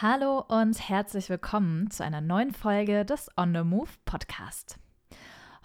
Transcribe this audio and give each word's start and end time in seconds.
Hallo 0.00 0.44
und 0.46 0.88
herzlich 0.88 1.28
willkommen 1.28 1.90
zu 1.90 2.04
einer 2.04 2.20
neuen 2.20 2.52
Folge 2.52 3.04
des 3.04 3.28
On 3.36 3.52
the 3.52 3.64
Move 3.64 3.90
Podcast. 4.04 4.78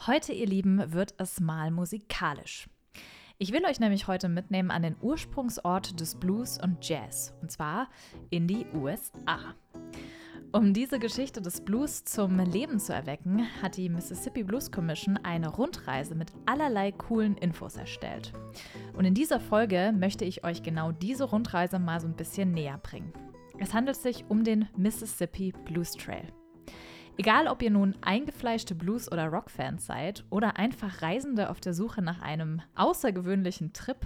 Heute, 0.07 0.33
ihr 0.33 0.47
Lieben, 0.47 0.91
wird 0.91 1.13
es 1.19 1.39
mal 1.39 1.69
musikalisch. 1.69 2.67
Ich 3.37 3.53
will 3.53 3.63
euch 3.63 3.79
nämlich 3.79 4.07
heute 4.07 4.29
mitnehmen 4.29 4.71
an 4.71 4.81
den 4.81 4.95
Ursprungsort 4.99 5.99
des 5.99 6.15
Blues 6.15 6.57
und 6.59 6.77
Jazz, 6.81 7.31
und 7.43 7.51
zwar 7.51 7.89
in 8.31 8.47
die 8.47 8.65
USA. 8.73 9.53
Um 10.51 10.73
diese 10.73 10.97
Geschichte 10.97 11.39
des 11.39 11.61
Blues 11.61 12.03
zum 12.03 12.39
Leben 12.39 12.79
zu 12.79 12.91
erwecken, 12.91 13.45
hat 13.61 13.77
die 13.77 13.87
Mississippi 13.87 14.41
Blues 14.41 14.71
Commission 14.71 15.19
eine 15.21 15.49
Rundreise 15.49 16.15
mit 16.15 16.31
allerlei 16.47 16.91
coolen 16.91 17.37
Infos 17.37 17.75
erstellt. 17.75 18.33
Und 18.97 19.05
in 19.05 19.13
dieser 19.13 19.39
Folge 19.39 19.93
möchte 19.95 20.25
ich 20.25 20.43
euch 20.43 20.63
genau 20.63 20.91
diese 20.91 21.25
Rundreise 21.25 21.77
mal 21.77 21.99
so 21.99 22.07
ein 22.07 22.15
bisschen 22.15 22.51
näher 22.51 22.79
bringen. 22.79 23.13
Es 23.59 23.73
handelt 23.73 23.97
sich 23.97 24.25
um 24.29 24.43
den 24.43 24.67
Mississippi 24.75 25.53
Blues 25.65 25.91
Trail. 25.91 26.27
Egal, 27.17 27.47
ob 27.47 27.61
ihr 27.61 27.69
nun 27.69 27.95
eingefleischte 28.01 28.73
Blues- 28.73 29.11
oder 29.11 29.27
Rock-Fans 29.27 29.85
seid 29.85 30.25
oder 30.31 30.57
einfach 30.57 31.01
Reisende 31.01 31.49
auf 31.49 31.59
der 31.59 31.73
Suche 31.73 32.01
nach 32.01 32.21
einem 32.21 32.61
außergewöhnlichen 32.75 33.71
Trip, 33.73 33.97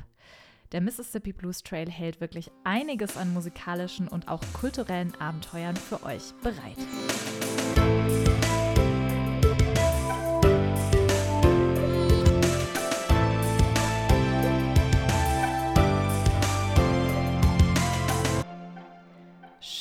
der 0.74 0.82
Mississippi 0.82 1.32
Blues 1.32 1.64
Trail 1.64 1.90
hält 1.90 2.20
wirklich 2.20 2.52
einiges 2.66 3.16
an 3.16 3.34
musikalischen 3.34 4.10
und 4.10 4.28
auch 4.28 4.42
kulturellen 4.54 5.16
Abenteuern 5.16 5.78
für 5.78 6.04
euch 6.04 6.34
bereit. 6.44 6.78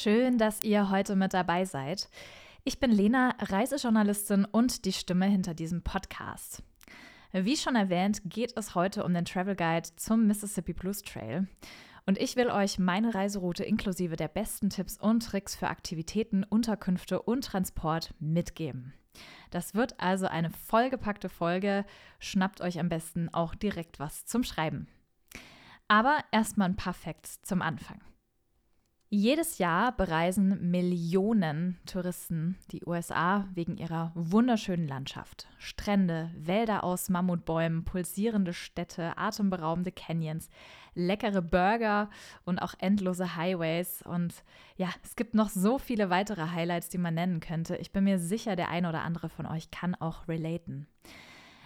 Schön, 0.07 0.39
dass 0.39 0.63
ihr 0.63 0.89
heute 0.89 1.17
mit 1.17 1.35
dabei 1.35 1.65
seid. 1.65 2.09
Ich 2.63 2.79
bin 2.79 2.93
Lena, 2.93 3.35
Reisejournalistin 3.41 4.45
und 4.45 4.85
die 4.85 4.93
Stimme 4.93 5.27
hinter 5.27 5.53
diesem 5.53 5.83
Podcast. 5.83 6.63
Wie 7.33 7.57
schon 7.57 7.75
erwähnt, 7.75 8.21
geht 8.25 8.57
es 8.57 8.77
heute 8.77 9.03
um 9.03 9.13
den 9.13 9.25
Travel 9.25 9.57
Guide 9.57 9.89
zum 9.97 10.29
Mississippi 10.29 10.75
Blues 10.75 11.03
Trail. 11.03 11.49
Und 12.07 12.19
ich 12.19 12.37
will 12.37 12.51
euch 12.51 12.79
meine 12.79 13.17
Reiseroute 13.17 13.65
inklusive 13.65 14.15
der 14.15 14.29
besten 14.29 14.71
Tipps 14.71 14.97
und 14.97 15.27
Tricks 15.27 15.57
für 15.57 15.67
Aktivitäten, 15.67 16.45
Unterkünfte 16.45 17.21
und 17.21 17.45
Transport 17.45 18.15
mitgeben. 18.21 18.95
Das 19.51 19.75
wird 19.75 19.99
also 19.99 20.29
eine 20.29 20.51
vollgepackte 20.51 21.29
Folge. 21.29 21.85
Schnappt 22.21 22.61
euch 22.61 22.79
am 22.79 22.89
besten 22.89 23.29
auch 23.35 23.57
direkt 23.57 23.99
was 23.99 24.25
zum 24.25 24.45
Schreiben. 24.45 24.87
Aber 25.89 26.21
erstmal 26.31 26.69
ein 26.69 26.77
paar 26.77 26.95
Facts 26.95 27.43
zum 27.43 27.61
Anfang. 27.61 28.01
Jedes 29.19 29.57
Jahr 29.57 29.97
bereisen 29.97 30.71
Millionen 30.71 31.79
Touristen 31.87 32.59
die 32.71 32.85
USA 32.85 33.49
wegen 33.55 33.79
ihrer 33.79 34.13
wunderschönen 34.15 34.87
Landschaft. 34.87 35.49
Strände, 35.57 36.31
Wälder 36.37 36.85
aus 36.85 37.09
Mammutbäumen, 37.09 37.87
pulsierende 37.87 38.53
Städte, 38.53 39.17
atemberaubende 39.17 39.91
Canyons, 39.91 40.51
leckere 40.95 41.41
Burger 41.41 42.11
und 42.45 42.59
auch 42.59 42.75
endlose 42.79 43.37
Highways. 43.37 44.03
Und 44.03 44.45
ja, 44.77 44.91
es 45.03 45.17
gibt 45.17 45.33
noch 45.33 45.49
so 45.49 45.79
viele 45.79 46.11
weitere 46.11 46.51
Highlights, 46.51 46.91
die 46.91 46.99
man 46.99 47.15
nennen 47.15 47.41
könnte. 47.41 47.77
Ich 47.77 47.93
bin 47.93 48.05
mir 48.05 48.19
sicher, 48.19 48.55
der 48.55 48.69
ein 48.69 48.85
oder 48.85 49.01
andere 49.01 49.31
von 49.31 49.47
euch 49.47 49.71
kann 49.71 49.95
auch 49.95 50.29
relaten. 50.29 50.89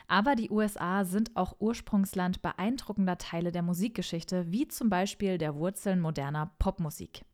Aber 0.06 0.36
die 0.36 0.50
USA 0.50 1.04
sind 1.04 1.34
auch 1.34 1.56
Ursprungsland 1.58 2.42
beeindruckender 2.42 3.18
Teile 3.18 3.50
der 3.50 3.62
Musikgeschichte, 3.62 4.52
wie 4.52 4.68
zum 4.68 4.88
Beispiel 4.88 5.36
der 5.36 5.56
Wurzeln 5.56 5.98
moderner 5.98 6.52
Popmusik. 6.60 7.24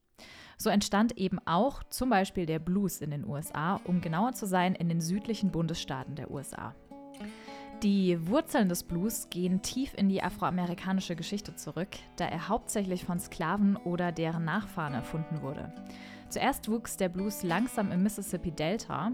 So 0.57 0.71
entstand 0.71 1.19
eben 1.19 1.39
auch 1.45 1.83
zum 1.85 2.11
Beispiel 2.11 2.47
der 2.47 2.59
Blues 2.59 3.01
in 3.01 3.11
den 3.11 3.27
USA, 3.27 3.81
um 3.85 4.01
genauer 4.01 4.33
zu 4.33 4.47
sein, 4.47 4.75
in 4.75 4.89
den 4.89 5.01
südlichen 5.01 5.51
Bundesstaaten 5.51 6.15
der 6.15 6.31
USA. 6.31 6.75
Die 7.83 8.27
Wurzeln 8.29 8.71
des 8.71 8.83
Blues 8.83 9.29
gehen 9.29 9.61
tief 9.61 9.93
in 9.95 10.09
die 10.09 10.23
afroamerikanische 10.23 11.15
Geschichte 11.15 11.55
zurück, 11.57 11.91
da 12.17 12.25
er 12.25 12.49
hauptsächlich 12.49 13.05
von 13.05 13.21
Sklaven 13.21 13.77
oder 13.77 14.13
deren 14.13 14.47
Nachfahren 14.47 14.95
erfunden 14.95 15.43
wurde. 15.43 15.71
Zuerst 16.31 16.71
wuchs 16.71 16.97
der 16.97 17.11
Blues 17.11 17.43
langsam 17.43 17.93
im 17.93 18.03
Mississippi 18.03 18.51
Delta 18.51 19.13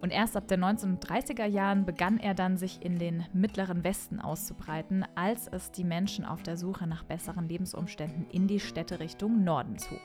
und 0.00 0.10
erst 0.10 0.36
ab 0.36 0.48
den 0.48 0.64
1930er 0.64 1.46
Jahren 1.46 1.86
begann 1.86 2.18
er 2.18 2.34
dann 2.34 2.56
sich 2.56 2.84
in 2.84 2.98
den 2.98 3.24
mittleren 3.32 3.84
Westen 3.84 4.18
auszubreiten, 4.18 5.04
als 5.14 5.46
es 5.46 5.70
die 5.70 5.84
Menschen 5.84 6.24
auf 6.24 6.42
der 6.42 6.56
Suche 6.56 6.88
nach 6.88 7.04
besseren 7.04 7.48
Lebensumständen 7.48 8.26
in 8.30 8.48
die 8.48 8.60
Städte 8.60 8.98
Richtung 8.98 9.44
Norden 9.44 9.78
zog. 9.78 10.00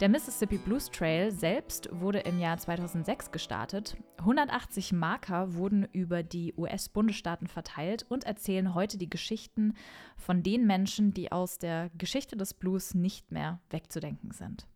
Der 0.00 0.08
Mississippi 0.08 0.56
Blues 0.56 0.90
Trail 0.90 1.30
selbst 1.30 1.90
wurde 1.92 2.20
im 2.20 2.40
Jahr 2.40 2.56
2006 2.56 3.32
gestartet. 3.32 3.98
180 4.16 4.94
Marker 4.94 5.52
wurden 5.52 5.86
über 5.92 6.22
die 6.22 6.54
US-Bundesstaaten 6.56 7.48
verteilt 7.48 8.06
und 8.08 8.24
erzählen 8.24 8.72
heute 8.72 8.96
die 8.96 9.10
Geschichten 9.10 9.74
von 10.16 10.42
den 10.42 10.66
Menschen, 10.66 11.12
die 11.12 11.30
aus 11.30 11.58
der 11.58 11.90
Geschichte 11.98 12.38
des 12.38 12.54
Blues 12.54 12.94
nicht 12.94 13.30
mehr 13.30 13.60
wegzudenken 13.68 14.30
sind. 14.30 14.66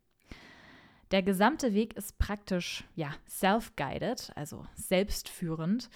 Der 1.10 1.22
gesamte 1.22 1.72
Weg 1.72 1.96
ist 1.96 2.18
praktisch 2.18 2.84
ja, 2.94 3.14
self-guided, 3.26 4.30
also 4.36 4.66
selbstführend. 4.74 5.88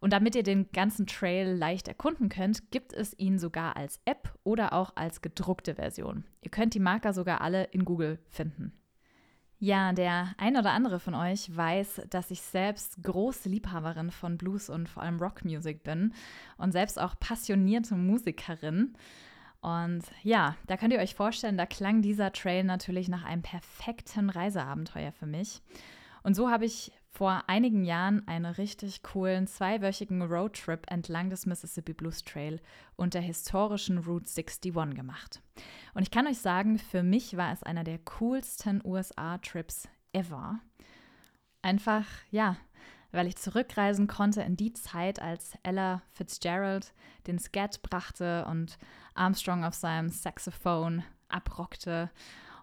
Und 0.00 0.12
damit 0.12 0.36
ihr 0.36 0.42
den 0.42 0.70
ganzen 0.72 1.06
Trail 1.06 1.56
leicht 1.56 1.88
erkunden 1.88 2.28
könnt, 2.28 2.70
gibt 2.70 2.92
es 2.92 3.18
ihn 3.18 3.38
sogar 3.38 3.76
als 3.76 4.00
App 4.04 4.32
oder 4.44 4.72
auch 4.72 4.92
als 4.94 5.22
gedruckte 5.22 5.74
Version. 5.74 6.24
Ihr 6.40 6.50
könnt 6.50 6.74
die 6.74 6.80
Marker 6.80 7.12
sogar 7.12 7.40
alle 7.40 7.64
in 7.64 7.84
Google 7.84 8.18
finden. 8.28 8.72
Ja, 9.60 9.92
der 9.92 10.34
ein 10.38 10.56
oder 10.56 10.70
andere 10.70 11.00
von 11.00 11.14
euch 11.14 11.54
weiß, 11.54 12.02
dass 12.10 12.30
ich 12.30 12.42
selbst 12.42 13.02
große 13.02 13.48
Liebhaberin 13.48 14.12
von 14.12 14.38
Blues 14.38 14.70
und 14.70 14.88
vor 14.88 15.02
allem 15.02 15.18
Rockmusik 15.18 15.82
bin 15.82 16.14
und 16.58 16.70
selbst 16.70 17.00
auch 17.00 17.18
passionierte 17.18 17.96
Musikerin. 17.96 18.94
Und 19.60 20.02
ja, 20.22 20.54
da 20.68 20.76
könnt 20.76 20.92
ihr 20.92 21.00
euch 21.00 21.16
vorstellen, 21.16 21.58
da 21.58 21.66
klang 21.66 22.02
dieser 22.02 22.30
Trail 22.30 22.62
natürlich 22.62 23.08
nach 23.08 23.24
einem 23.24 23.42
perfekten 23.42 24.30
Reiseabenteuer 24.30 25.10
für 25.10 25.26
mich. 25.26 25.60
Und 26.22 26.34
so 26.34 26.50
habe 26.50 26.64
ich 26.64 26.92
vor 27.10 27.44
einigen 27.48 27.84
Jahren 27.84 28.26
einen 28.28 28.46
richtig 28.46 29.02
coolen 29.02 29.46
zweiwöchigen 29.46 30.22
Roadtrip 30.22 30.90
entlang 30.90 31.30
des 31.30 31.46
Mississippi 31.46 31.92
Blues 31.92 32.22
Trail 32.22 32.60
und 32.96 33.14
der 33.14 33.22
historischen 33.22 33.98
Route 33.98 34.26
61 34.28 34.72
gemacht. 34.94 35.40
Und 35.94 36.02
ich 36.02 36.10
kann 36.10 36.26
euch 36.26 36.38
sagen, 36.38 36.78
für 36.78 37.02
mich 37.02 37.36
war 37.36 37.52
es 37.52 37.62
einer 37.62 37.84
der 37.84 37.98
coolsten 37.98 38.80
USA-Trips 38.84 39.88
ever. 40.12 40.60
Einfach, 41.62 42.06
ja, 42.30 42.56
weil 43.10 43.26
ich 43.26 43.36
zurückreisen 43.36 44.06
konnte 44.06 44.42
in 44.42 44.56
die 44.56 44.72
Zeit, 44.74 45.20
als 45.20 45.54
Ella 45.62 46.02
Fitzgerald 46.12 46.92
den 47.26 47.38
Scat 47.38 47.82
brachte 47.82 48.44
und 48.46 48.78
Armstrong 49.14 49.64
auf 49.64 49.74
seinem 49.74 50.10
Saxophon 50.10 51.02
abrockte 51.28 52.10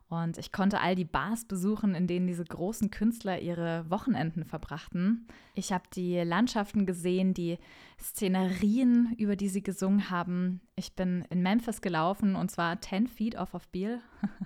und 0.07 0.37
ich 0.37 0.51
konnte 0.51 0.79
all 0.81 0.95
die 0.95 1.05
Bars 1.05 1.45
besuchen, 1.45 1.95
in 1.95 2.05
denen 2.05 2.27
diese 2.27 2.45
großen 2.45 2.91
Künstler 2.91 3.39
ihre 3.39 3.89
Wochenenden 3.89 4.45
verbrachten. 4.45 5.27
Ich 5.55 5.71
habe 5.71 5.85
die 5.95 6.19
Landschaften 6.19 6.85
gesehen, 6.85 7.33
die 7.33 7.57
Szenerien, 7.99 9.15
über 9.17 9.35
die 9.35 9.49
sie 9.49 9.63
gesungen 9.63 10.11
haben. 10.11 10.61
Ich 10.75 10.95
bin 10.95 11.25
in 11.31 11.41
Memphis 11.41 11.81
gelaufen 11.81 12.35
und 12.35 12.51
zwar 12.51 12.79
10 12.79 13.07
Feet 13.07 13.35
off 13.35 13.53
of 13.53 13.67
Beale. 13.69 14.01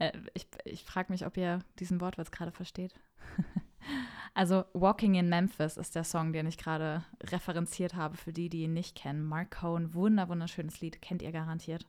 Äh, 0.00 0.12
ich 0.32 0.46
ich 0.64 0.84
frage 0.84 1.10
mich, 1.10 1.26
ob 1.26 1.36
ihr 1.36 1.58
diesen 1.80 2.00
Wortwitz 2.00 2.30
gerade 2.30 2.52
versteht. 2.52 2.94
also 4.32 4.64
Walking 4.72 5.16
in 5.16 5.28
Memphis 5.28 5.76
ist 5.76 5.96
der 5.96 6.04
Song, 6.04 6.32
den 6.32 6.46
ich 6.46 6.56
gerade 6.56 7.04
referenziert 7.24 7.96
habe 7.96 8.16
für 8.16 8.32
die, 8.32 8.48
die 8.48 8.62
ihn 8.62 8.74
nicht 8.74 8.94
kennen. 8.94 9.24
Mark 9.24 9.60
wunder 9.60 10.28
wunderschönes 10.28 10.80
Lied, 10.80 11.02
kennt 11.02 11.20
ihr 11.20 11.32
garantiert. 11.32 11.84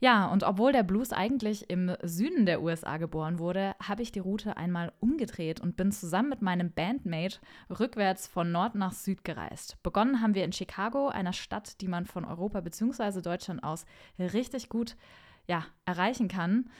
Ja, 0.00 0.26
und 0.26 0.42
obwohl 0.42 0.72
der 0.72 0.82
Blues 0.82 1.12
eigentlich 1.12 1.70
im 1.70 1.94
Süden 2.02 2.46
der 2.46 2.62
USA 2.62 2.96
geboren 2.96 3.38
wurde, 3.38 3.74
habe 3.82 4.02
ich 4.02 4.12
die 4.12 4.18
Route 4.18 4.56
einmal 4.56 4.92
umgedreht 5.00 5.60
und 5.60 5.76
bin 5.76 5.92
zusammen 5.92 6.28
mit 6.28 6.42
meinem 6.42 6.72
Bandmate 6.72 7.38
rückwärts 7.70 8.26
von 8.26 8.52
Nord 8.52 8.74
nach 8.74 8.92
Süd 8.92 9.24
gereist. 9.24 9.82
Begonnen 9.82 10.20
haben 10.20 10.34
wir 10.34 10.44
in 10.44 10.52
Chicago, 10.52 11.08
einer 11.08 11.32
Stadt, 11.32 11.80
die 11.80 11.88
man 11.88 12.06
von 12.06 12.24
Europa 12.24 12.60
bzw. 12.60 13.22
Deutschland 13.22 13.62
aus 13.62 13.86
richtig 14.18 14.68
gut 14.68 14.96
ja, 15.46 15.64
erreichen 15.84 16.28
kann. 16.28 16.70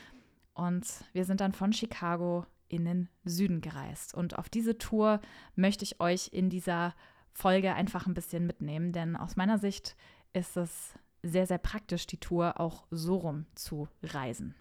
Und 0.55 0.87
wir 1.13 1.25
sind 1.25 1.41
dann 1.41 1.53
von 1.53 1.73
Chicago 1.73 2.47
in 2.69 2.85
den 2.85 3.09
Süden 3.25 3.61
gereist. 3.61 4.15
Und 4.15 4.39
auf 4.39 4.49
diese 4.49 4.79
Tour 4.79 5.21
möchte 5.55 5.85
ich 5.85 6.01
euch 6.01 6.31
in 6.33 6.51
dieser 6.51 6.95
Folge 7.33 7.75
einfach 7.75 8.07
ein 8.07 8.15
bisschen 8.15 8.47
mitnehmen, 8.47 8.93
denn 8.93 9.17
aus 9.17 9.37
meiner 9.37 9.59
Sicht 9.59 9.97
ist 10.33 10.57
es 10.57 10.95
sehr, 11.25 11.47
sehr 11.47 11.59
praktisch, 11.59 12.07
die 12.07 12.19
Tour 12.19 12.61
auch 12.61 12.85
so 12.91 13.17
rum 13.17 13.47
zu 13.55 13.89
reisen. 14.03 14.55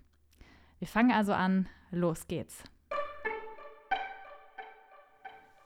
Wir 0.79 0.87
fangen 0.87 1.11
also 1.11 1.33
an, 1.33 1.67
los 1.91 2.27
geht's. 2.27 2.63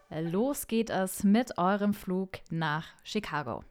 Los 0.09 0.67
geht 0.67 0.89
es 0.89 1.23
mit 1.23 1.57
eurem 1.57 1.93
Flug 1.93 2.39
nach 2.49 2.87
Chicago. 3.03 3.63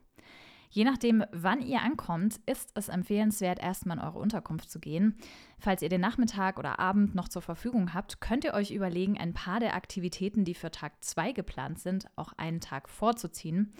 Je 0.69 0.83
nachdem, 0.83 1.23
wann 1.31 1.61
ihr 1.61 1.81
ankommt, 1.81 2.39
ist 2.45 2.71
es 2.75 2.89
empfehlenswert, 2.89 3.59
erstmal 3.59 3.97
in 3.97 4.03
eure 4.03 4.19
Unterkunft 4.19 4.69
zu 4.69 4.79
gehen. 4.79 5.17
Falls 5.57 5.81
ihr 5.81 5.89
den 5.89 6.01
Nachmittag 6.01 6.59
oder 6.59 6.79
Abend 6.79 7.15
noch 7.15 7.29
zur 7.29 7.41
Verfügung 7.41 7.93
habt, 7.93 8.21
könnt 8.21 8.43
ihr 8.43 8.53
euch 8.53 8.71
überlegen, 8.71 9.17
ein 9.17 9.33
paar 9.33 9.59
der 9.59 9.75
Aktivitäten, 9.75 10.43
die 10.43 10.53
für 10.53 10.69
Tag 10.69 11.03
2 11.03 11.31
geplant 11.31 11.79
sind, 11.79 12.05
auch 12.15 12.33
einen 12.33 12.59
Tag 12.59 12.89
vorzuziehen. 12.89 13.73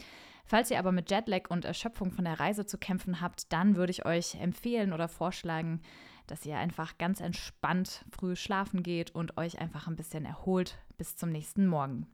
Falls 0.48 0.72
ihr 0.72 0.80
aber 0.80 0.94
mit 0.94 1.12
Jetlag 1.12 1.50
und 1.50 1.66
Erschöpfung 1.66 2.12
von 2.12 2.24
der 2.24 2.40
Reise 2.40 2.66
zu 2.66 2.78
kämpfen 2.78 3.20
habt, 3.20 3.52
dann 3.52 3.76
würde 3.76 3.92
ich 3.92 4.06
euch 4.06 4.36
empfehlen 4.36 4.94
oder 4.94 5.10
vorschlagen, 5.10 5.82
dass 6.26 6.46
ihr 6.46 6.58
einfach 6.58 6.98
ganz 6.98 7.20
entspannt 7.20 8.06
früh 8.12 8.36
schlafen 8.36 8.82
geht 8.82 9.12
und 9.12 9.38
euch 9.38 9.60
einfach 9.60 9.88
ein 9.88 9.98
bisschen 9.98 10.26
erholt 10.26 10.78
bis 10.98 11.18
zum 11.18 11.30
nächsten 11.30 11.68
Morgen. 11.68 12.08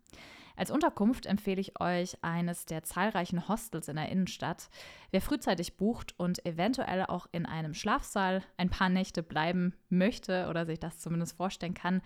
Als 0.55 0.71
Unterkunft 0.71 1.25
empfehle 1.25 1.61
ich 1.61 1.79
euch 1.81 2.17
eines 2.23 2.65
der 2.65 2.83
zahlreichen 2.83 3.47
Hostels 3.47 3.88
in 3.88 3.95
der 3.95 4.09
Innenstadt. 4.09 4.69
Wer 5.11 5.21
frühzeitig 5.21 5.77
bucht 5.77 6.13
und 6.19 6.45
eventuell 6.45 7.05
auch 7.05 7.27
in 7.31 7.45
einem 7.45 7.73
Schlafsaal 7.73 8.44
ein 8.57 8.69
paar 8.69 8.89
Nächte 8.89 9.23
bleiben 9.23 9.73
möchte 9.89 10.47
oder 10.50 10.65
sich 10.65 10.79
das 10.79 11.00
zumindest 11.00 11.38
vorstellen 11.38 11.73
kann, 11.73 12.01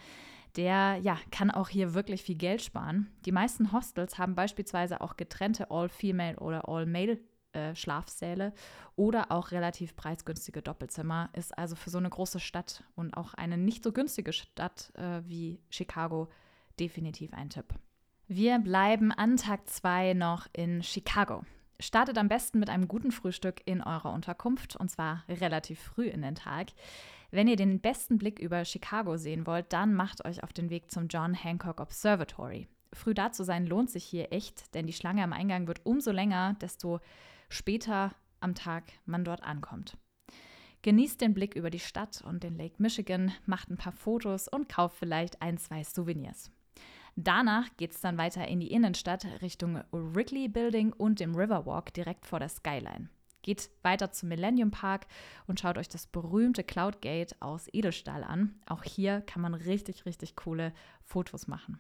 der 0.56 0.98
ja, 1.02 1.18
kann 1.32 1.52
auch 1.52 1.70
hier 1.70 1.94
wirklich 1.94 2.24
viel 2.24 2.36
Geld 2.36 2.62
sparen. 2.62 3.12
Die 3.26 3.32
meisten 3.32 3.72
Hostels 3.72 4.18
haben 4.18 4.36
beispielsweise 4.36 5.02
auch 5.02 5.18
getrennte 5.18 5.70
All-Female 5.70 6.38
oder 6.40 6.68
All-Male 6.68 7.20
äh, 7.54 7.76
Schlafsäle 7.76 8.54
oder 8.96 9.32
auch 9.32 9.52
relativ 9.52 9.96
preisgünstige 9.96 10.62
Doppelzimmer. 10.62 11.30
Ist 11.34 11.58
also 11.58 11.76
für 11.76 11.90
so 11.90 11.98
eine 11.98 12.10
große 12.10 12.40
Stadt 12.40 12.84
und 12.96 13.16
auch 13.16 13.34
eine 13.34 13.58
nicht 13.58 13.84
so 13.84 13.92
günstige 13.92 14.34
Stadt 14.34 14.92
äh, 14.96 15.22
wie 15.28 15.60
Chicago 15.70 16.30
definitiv 16.80 17.34
ein 17.34 17.50
Tipp. 17.50 17.74
Wir 18.30 18.60
bleiben 18.60 19.14
an 19.14 19.38
Tag 19.38 19.70
2 19.70 20.14
noch 20.14 20.48
in 20.52 20.84
Chicago. 20.84 21.46
Startet 21.80 22.18
am 22.18 22.28
besten 22.28 22.60
mit 22.60 22.70
einem 22.70 22.90
guten 22.90 23.14
Frühstück 23.14 23.62
in 23.64 23.82
eurer 23.82 24.12
Unterkunft 24.12 24.76
und 24.76 24.92
zwar 24.92 25.24
relativ 25.30 25.80
früh 25.80 26.08
in 26.08 26.24
den 26.24 26.36
Tag. 26.36 26.72
Wenn 27.32 27.48
ihr 27.48 27.56
den 27.56 27.80
besten 27.80 28.18
Blick 28.18 28.40
über 28.40 28.66
Chicago 28.66 29.16
sehen 29.16 29.48
wollt, 29.48 29.72
dann 29.72 29.94
macht 29.94 30.26
euch 30.26 30.44
auf 30.44 30.52
den 30.52 30.70
Weg 30.70 30.92
zum 30.92 31.08
John 31.08 31.34
Hancock 31.34 31.80
Observatory. 31.80 32.68
Früh 32.92 33.14
da 33.14 33.32
zu 33.32 33.46
sein 33.46 33.66
lohnt 33.66 33.90
sich 33.90 34.04
hier 34.04 34.34
echt, 34.34 34.76
denn 34.76 34.88
die 34.88 34.94
Schlange 34.94 35.24
am 35.24 35.32
Eingang 35.32 35.66
wird 35.66 35.86
umso 35.86 36.12
länger, 36.12 36.58
desto 36.60 37.00
später 37.48 38.14
am 38.42 38.56
Tag 38.56 38.84
man 39.06 39.24
dort 39.24 39.42
ankommt. 39.42 39.98
Genießt 40.82 41.22
den 41.22 41.34
Blick 41.34 41.56
über 41.56 41.70
die 41.70 41.80
Stadt 41.80 42.22
und 42.28 42.44
den 42.44 42.58
Lake 42.58 42.76
Michigan, 42.80 43.32
macht 43.46 43.70
ein 43.70 43.78
paar 43.78 43.94
Fotos 43.94 44.50
und 44.50 44.68
kauft 44.68 44.98
vielleicht 44.98 45.42
ein, 45.42 45.58
zwei 45.58 45.86
Souvenirs. 45.86 46.52
Danach 47.20 47.76
geht 47.78 47.94
es 47.94 48.02
dann 48.02 48.20
weiter 48.20 48.48
in 48.48 48.60
die 48.60 48.72
Innenstadt 48.72 49.26
Richtung 49.42 49.82
Wrigley 49.92 50.48
Building 50.48 50.94
und 50.94 51.20
dem 51.20 51.34
Riverwalk 51.34 51.92
direkt 51.92 52.28
vor 52.28 52.38
der 52.38 52.48
Skyline. 52.48 53.10
Geht 53.42 53.72
weiter 53.82 54.12
zum 54.12 54.30
Millennium 54.30 54.70
Park 54.70 55.08
und 55.48 55.60
schaut 55.60 55.80
euch 55.80 55.90
das 55.90 56.06
berühmte 56.06 56.64
Cloud 56.64 57.02
Gate 57.02 57.36
aus 57.40 57.70
Edelstahl 57.74 58.24
an. 58.24 58.54
Auch 58.68 58.84
hier 58.84 59.22
kann 59.22 59.42
man 59.42 59.56
richtig, 59.56 60.06
richtig 60.06 60.36
coole 60.36 60.74
Fotos 61.02 61.48
machen. 61.48 61.80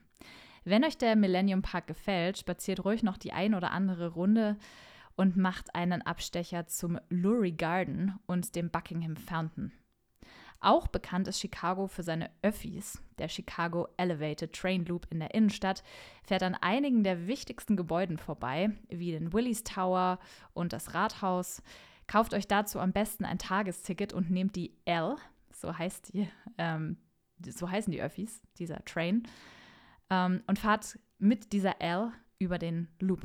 Wenn 0.63 0.83
euch 0.83 0.97
der 0.97 1.15
Millennium 1.15 1.61
Park 1.61 1.85
gefällt, 1.85 2.39
spaziert 2.39 2.83
ruhig 2.83 3.03
noch 3.03 3.17
die 3.17 3.31
ein 3.31 3.53
oder 3.53 3.69
andere 3.69 4.07
Runde 4.07 4.57
und 5.17 5.37
macht 5.37 5.75
einen 5.75 6.01
Abstecher 6.01 6.65
zum 6.65 6.97
Lurie 7.09 7.55
Garden 7.55 8.17
und 8.25 8.55
dem 8.55 8.71
Buckingham 8.71 9.15
Fountain. 9.15 9.71
Auch 10.59 10.88
bekannt 10.88 11.27
ist 11.27 11.39
Chicago 11.39 11.88
für 11.88 12.04
seine 12.04 12.31
Öffis. 12.42 13.01
Der 13.19 13.30
Chicago 13.30 13.88
Elevated 13.98 14.54
Train 14.54 14.86
Loop 14.86 15.07
in 15.12 15.19
der 15.19 15.33
Innenstadt 15.33 15.83
fährt 16.24 16.44
an 16.44 16.56
einigen 16.56 17.04
der 17.04 17.27
wichtigsten 17.27 17.77
Gebäuden 17.77 18.18
vorbei, 18.18 18.71
wie 18.89 19.12
den 19.12 19.33
Willys 19.33 19.63
Tower 19.63 20.19
und 20.54 20.74
das 20.74 20.94
Rathaus. 20.94 21.62
Kauft 22.07 22.33
euch 22.33 22.48
dazu 22.48 22.80
am 22.80 22.92
besten 22.92 23.25
ein 23.25 23.38
Tagesticket 23.38 24.13
und 24.13 24.31
nehmt 24.31 24.56
die 24.56 24.74
L, 24.86 25.15
so 25.51 25.77
heißt 25.77 26.13
die, 26.13 26.30
ähm, 26.57 26.98
so 27.45 27.69
heißen 27.69 27.92
die 27.92 28.01
Öffis, 28.01 28.42
dieser 28.57 28.83
Train, 28.86 29.24
ähm, 30.09 30.42
und 30.48 30.57
fahrt 30.57 30.98
mit 31.19 31.54
dieser 31.54 31.81
L 31.81 32.12
über 32.39 32.57
den 32.57 32.88
Loop. 33.00 33.21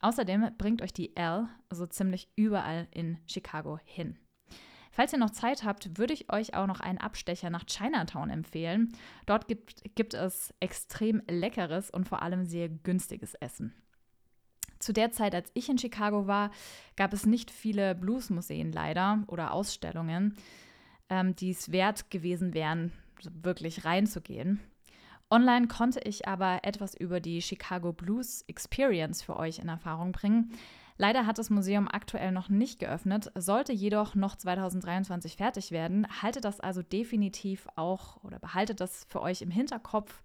Außerdem 0.00 0.50
bringt 0.58 0.82
euch 0.82 0.92
die 0.92 1.16
L 1.16 1.48
so 1.70 1.86
ziemlich 1.86 2.28
überall 2.36 2.86
in 2.92 3.18
Chicago 3.26 3.80
hin. 3.84 4.18
Falls 4.96 5.12
ihr 5.12 5.18
noch 5.18 5.28
Zeit 5.28 5.62
habt, 5.62 5.98
würde 5.98 6.14
ich 6.14 6.32
euch 6.32 6.54
auch 6.54 6.66
noch 6.66 6.80
einen 6.80 6.96
Abstecher 6.96 7.50
nach 7.50 7.66
Chinatown 7.66 8.30
empfehlen. 8.30 8.94
Dort 9.26 9.46
gibt, 9.46 9.94
gibt 9.94 10.14
es 10.14 10.54
extrem 10.58 11.20
leckeres 11.28 11.90
und 11.90 12.08
vor 12.08 12.22
allem 12.22 12.46
sehr 12.46 12.70
günstiges 12.70 13.34
Essen. 13.34 13.74
Zu 14.78 14.94
der 14.94 15.10
Zeit, 15.10 15.34
als 15.34 15.50
ich 15.52 15.68
in 15.68 15.76
Chicago 15.76 16.26
war, 16.26 16.50
gab 16.96 17.12
es 17.12 17.26
nicht 17.26 17.50
viele 17.50 17.94
Bluesmuseen 17.94 18.72
leider 18.72 19.22
oder 19.26 19.52
Ausstellungen, 19.52 20.34
ähm, 21.10 21.36
die 21.36 21.50
es 21.50 21.72
wert 21.72 22.10
gewesen 22.10 22.54
wären, 22.54 22.90
wirklich 23.22 23.84
reinzugehen. 23.84 24.60
Online 25.30 25.68
konnte 25.68 26.00
ich 26.04 26.26
aber 26.26 26.60
etwas 26.62 26.94
über 26.94 27.20
die 27.20 27.42
Chicago 27.42 27.92
Blues 27.92 28.46
Experience 28.48 29.20
für 29.20 29.36
euch 29.36 29.58
in 29.58 29.68
Erfahrung 29.68 30.12
bringen. 30.12 30.52
Leider 30.98 31.26
hat 31.26 31.38
das 31.38 31.50
Museum 31.50 31.88
aktuell 31.88 32.32
noch 32.32 32.48
nicht 32.48 32.78
geöffnet, 32.78 33.30
sollte 33.34 33.72
jedoch 33.72 34.14
noch 34.14 34.36
2023 34.36 35.36
fertig 35.36 35.70
werden. 35.70 36.06
Haltet 36.22 36.44
das 36.44 36.60
also 36.60 36.82
definitiv 36.82 37.68
auch 37.76 38.22
oder 38.24 38.38
behaltet 38.38 38.80
das 38.80 39.04
für 39.08 39.20
euch 39.20 39.42
im 39.42 39.50
Hinterkopf, 39.50 40.22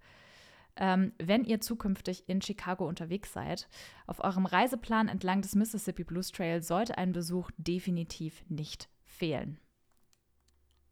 ähm, 0.76 1.12
wenn 1.18 1.44
ihr 1.44 1.60
zukünftig 1.60 2.28
in 2.28 2.40
Chicago 2.40 2.88
unterwegs 2.88 3.32
seid. 3.32 3.68
Auf 4.06 4.24
eurem 4.24 4.46
Reiseplan 4.46 5.08
entlang 5.08 5.42
des 5.42 5.54
Mississippi 5.54 6.04
Blues 6.04 6.32
Trail 6.32 6.62
sollte 6.62 6.96
ein 6.96 7.12
Besuch 7.12 7.50
definitiv 7.58 8.42
nicht 8.48 8.88
fehlen. 9.04 9.58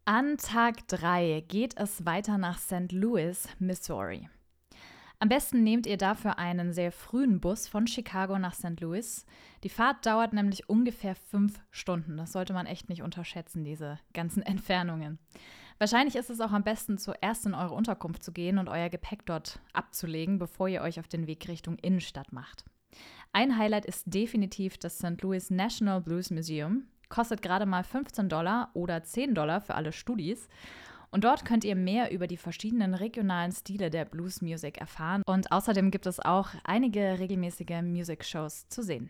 An 0.05 0.37
Tag 0.37 0.87
3 0.87 1.43
geht 1.47 1.77
es 1.77 2.05
weiter 2.05 2.37
nach 2.37 2.59
St. 2.59 2.91
Louis, 2.91 3.47
Missouri. 3.59 4.29
Am 5.21 5.29
besten 5.29 5.61
nehmt 5.61 5.85
ihr 5.85 5.97
dafür 5.97 6.39
einen 6.39 6.73
sehr 6.73 6.91
frühen 6.91 7.39
Bus 7.39 7.67
von 7.67 7.85
Chicago 7.85 8.39
nach 8.39 8.55
St. 8.55 8.81
Louis. 8.81 9.27
Die 9.63 9.69
Fahrt 9.69 10.03
dauert 10.03 10.33
nämlich 10.33 10.67
ungefähr 10.67 11.13
fünf 11.13 11.61
Stunden. 11.69 12.17
Das 12.17 12.31
sollte 12.31 12.53
man 12.53 12.65
echt 12.65 12.89
nicht 12.89 13.03
unterschätzen, 13.03 13.63
diese 13.63 13.99
ganzen 14.15 14.41
Entfernungen. 14.41 15.19
Wahrscheinlich 15.77 16.15
ist 16.15 16.31
es 16.31 16.41
auch 16.41 16.51
am 16.51 16.63
besten, 16.63 16.97
zuerst 16.97 17.45
in 17.45 17.53
eure 17.53 17.75
Unterkunft 17.75 18.23
zu 18.23 18.31
gehen 18.31 18.57
und 18.57 18.67
euer 18.67 18.89
Gepäck 18.89 19.23
dort 19.27 19.59
abzulegen, 19.73 20.39
bevor 20.39 20.67
ihr 20.67 20.81
euch 20.81 20.99
auf 20.99 21.07
den 21.07 21.27
Weg 21.27 21.47
Richtung 21.47 21.77
Innenstadt 21.77 22.33
macht. 22.33 22.65
Ein 23.31 23.59
Highlight 23.59 23.85
ist 23.85 24.11
definitiv 24.11 24.79
das 24.79 24.97
St. 24.97 25.21
Louis 25.21 25.51
National 25.51 26.01
Blues 26.01 26.31
Museum. 26.31 26.87
Kostet 27.09 27.43
gerade 27.43 27.67
mal 27.67 27.83
15 27.83 28.27
Dollar 28.27 28.71
oder 28.73 29.03
10 29.03 29.35
Dollar 29.35 29.61
für 29.61 29.75
alle 29.75 29.91
Studis. 29.91 30.49
Und 31.11 31.25
dort 31.25 31.43
könnt 31.43 31.65
ihr 31.65 31.75
mehr 31.75 32.11
über 32.11 32.25
die 32.25 32.37
verschiedenen 32.37 32.93
regionalen 32.93 33.51
Stile 33.51 33.89
der 33.89 34.05
Blues 34.05 34.41
Music 34.41 34.77
erfahren. 34.77 35.23
Und 35.25 35.51
außerdem 35.51 35.91
gibt 35.91 36.05
es 36.05 36.21
auch 36.21 36.49
einige 36.63 37.19
regelmäßige 37.19 37.81
Music 37.83 38.23
Shows 38.23 38.67
zu 38.69 38.81
sehen. 38.81 39.09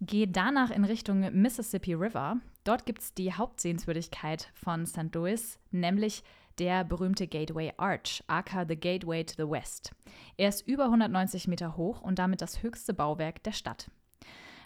Geht 0.00 0.36
danach 0.36 0.70
in 0.70 0.84
Richtung 0.84 1.20
Mississippi 1.32 1.94
River. 1.94 2.36
Dort 2.64 2.86
gibt 2.86 3.02
es 3.02 3.14
die 3.14 3.32
Hauptsehenswürdigkeit 3.32 4.50
von 4.54 4.86
St. 4.86 5.14
Louis, 5.14 5.58
nämlich 5.70 6.22
der 6.58 6.84
berühmte 6.84 7.26
Gateway 7.26 7.72
Arch, 7.76 8.22
aka 8.26 8.64
The 8.66 8.76
Gateway 8.76 9.24
to 9.24 9.34
the 9.36 9.50
West. 9.50 9.92
Er 10.36 10.48
ist 10.48 10.66
über 10.66 10.84
190 10.84 11.48
Meter 11.48 11.76
hoch 11.76 12.00
und 12.00 12.18
damit 12.18 12.42
das 12.42 12.62
höchste 12.62 12.94
Bauwerk 12.94 13.42
der 13.42 13.52
Stadt. 13.52 13.90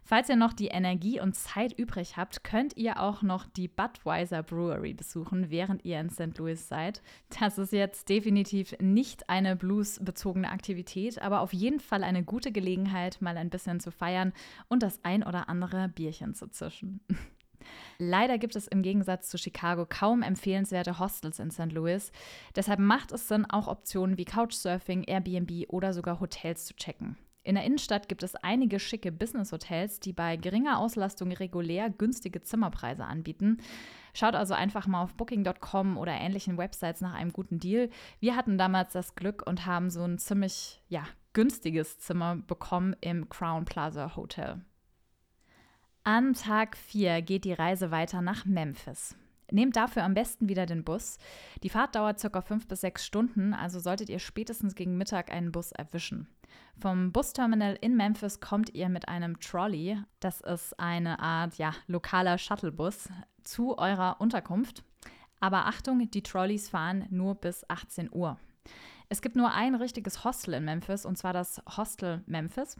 Falls 0.08 0.28
ihr 0.28 0.36
noch 0.36 0.52
die 0.52 0.68
Energie 0.68 1.20
und 1.20 1.34
Zeit 1.34 1.76
übrig 1.76 2.16
habt, 2.16 2.44
könnt 2.44 2.76
ihr 2.76 3.00
auch 3.00 3.22
noch 3.22 3.44
die 3.44 3.66
Budweiser 3.66 4.44
Brewery 4.44 4.94
besuchen, 4.94 5.50
während 5.50 5.84
ihr 5.84 5.98
in 5.98 6.10
St. 6.10 6.38
Louis 6.38 6.68
seid. 6.68 7.02
Das 7.40 7.58
ist 7.58 7.72
jetzt 7.72 8.08
definitiv 8.08 8.76
nicht 8.78 9.28
eine 9.28 9.56
bluesbezogene 9.56 10.48
Aktivität, 10.48 11.20
aber 11.20 11.40
auf 11.40 11.52
jeden 11.52 11.80
Fall 11.80 12.04
eine 12.04 12.22
gute 12.22 12.52
Gelegenheit, 12.52 13.20
mal 13.20 13.36
ein 13.36 13.50
bisschen 13.50 13.80
zu 13.80 13.90
feiern 13.90 14.32
und 14.68 14.84
das 14.84 15.04
ein 15.04 15.24
oder 15.24 15.48
andere 15.48 15.88
Bierchen 15.88 16.34
zu 16.34 16.46
zischen. 16.46 17.00
Leider 17.98 18.38
gibt 18.38 18.54
es 18.54 18.68
im 18.68 18.82
Gegensatz 18.82 19.28
zu 19.28 19.38
Chicago 19.38 19.86
kaum 19.88 20.22
empfehlenswerte 20.22 21.00
Hostels 21.00 21.40
in 21.40 21.50
St. 21.50 21.72
Louis. 21.72 22.12
Deshalb 22.54 22.78
macht 22.78 23.10
es 23.10 23.26
Sinn, 23.26 23.44
auch 23.44 23.66
Optionen 23.66 24.16
wie 24.18 24.24
Couchsurfing, 24.24 25.02
Airbnb 25.02 25.64
oder 25.68 25.92
sogar 25.92 26.20
Hotels 26.20 26.66
zu 26.66 26.76
checken. 26.76 27.16
In 27.46 27.54
der 27.54 27.62
Innenstadt 27.62 28.08
gibt 28.08 28.24
es 28.24 28.34
einige 28.34 28.80
schicke 28.80 29.12
Business-Hotels, 29.12 30.00
die 30.00 30.12
bei 30.12 30.36
geringer 30.36 30.80
Auslastung 30.80 31.30
regulär 31.30 31.90
günstige 31.90 32.42
Zimmerpreise 32.42 33.04
anbieten. 33.04 33.58
Schaut 34.14 34.34
also 34.34 34.52
einfach 34.52 34.88
mal 34.88 35.04
auf 35.04 35.14
Booking.com 35.14 35.96
oder 35.96 36.10
ähnlichen 36.10 36.58
Websites 36.58 37.02
nach 37.02 37.14
einem 37.14 37.32
guten 37.32 37.60
Deal. 37.60 37.88
Wir 38.18 38.34
hatten 38.34 38.58
damals 38.58 38.94
das 38.94 39.14
Glück 39.14 39.46
und 39.46 39.64
haben 39.64 39.90
so 39.90 40.02
ein 40.02 40.18
ziemlich 40.18 40.82
ja, 40.88 41.04
günstiges 41.34 42.00
Zimmer 42.00 42.34
bekommen 42.34 42.96
im 43.00 43.28
Crown 43.28 43.64
Plaza 43.64 44.16
Hotel. 44.16 44.60
An 46.02 46.32
Tag 46.32 46.76
4 46.76 47.22
geht 47.22 47.44
die 47.44 47.52
Reise 47.52 47.92
weiter 47.92 48.22
nach 48.22 48.44
Memphis. 48.44 49.16
Nehmt 49.50 49.76
dafür 49.76 50.04
am 50.04 50.14
besten 50.14 50.48
wieder 50.48 50.66
den 50.66 50.84
Bus. 50.84 51.18
Die 51.62 51.68
Fahrt 51.68 51.94
dauert 51.94 52.20
ca. 52.20 52.40
5 52.40 52.66
bis 52.66 52.80
6 52.80 53.04
Stunden, 53.04 53.54
also 53.54 53.78
solltet 53.78 54.08
ihr 54.08 54.18
spätestens 54.18 54.74
gegen 54.74 54.96
Mittag 54.96 55.30
einen 55.30 55.52
Bus 55.52 55.72
erwischen. 55.72 56.28
Vom 56.78 57.12
Busterminal 57.12 57.78
in 57.80 57.96
Memphis 57.96 58.40
kommt 58.40 58.74
ihr 58.74 58.88
mit 58.88 59.08
einem 59.08 59.40
Trolley, 59.40 59.98
das 60.20 60.40
ist 60.40 60.78
eine 60.78 61.20
Art 61.20 61.56
ja, 61.58 61.72
lokaler 61.86 62.38
Shuttlebus, 62.38 63.08
zu 63.42 63.78
eurer 63.78 64.20
Unterkunft. 64.20 64.82
Aber 65.40 65.66
Achtung, 65.66 66.10
die 66.10 66.22
Trolleys 66.22 66.68
fahren 66.68 67.06
nur 67.10 67.34
bis 67.34 67.68
18 67.68 68.10
Uhr. 68.12 68.38
Es 69.08 69.22
gibt 69.22 69.36
nur 69.36 69.52
ein 69.52 69.76
richtiges 69.76 70.24
Hostel 70.24 70.54
in 70.54 70.64
Memphis 70.64 71.06
und 71.06 71.16
zwar 71.16 71.32
das 71.32 71.62
Hostel 71.76 72.24
Memphis. 72.26 72.76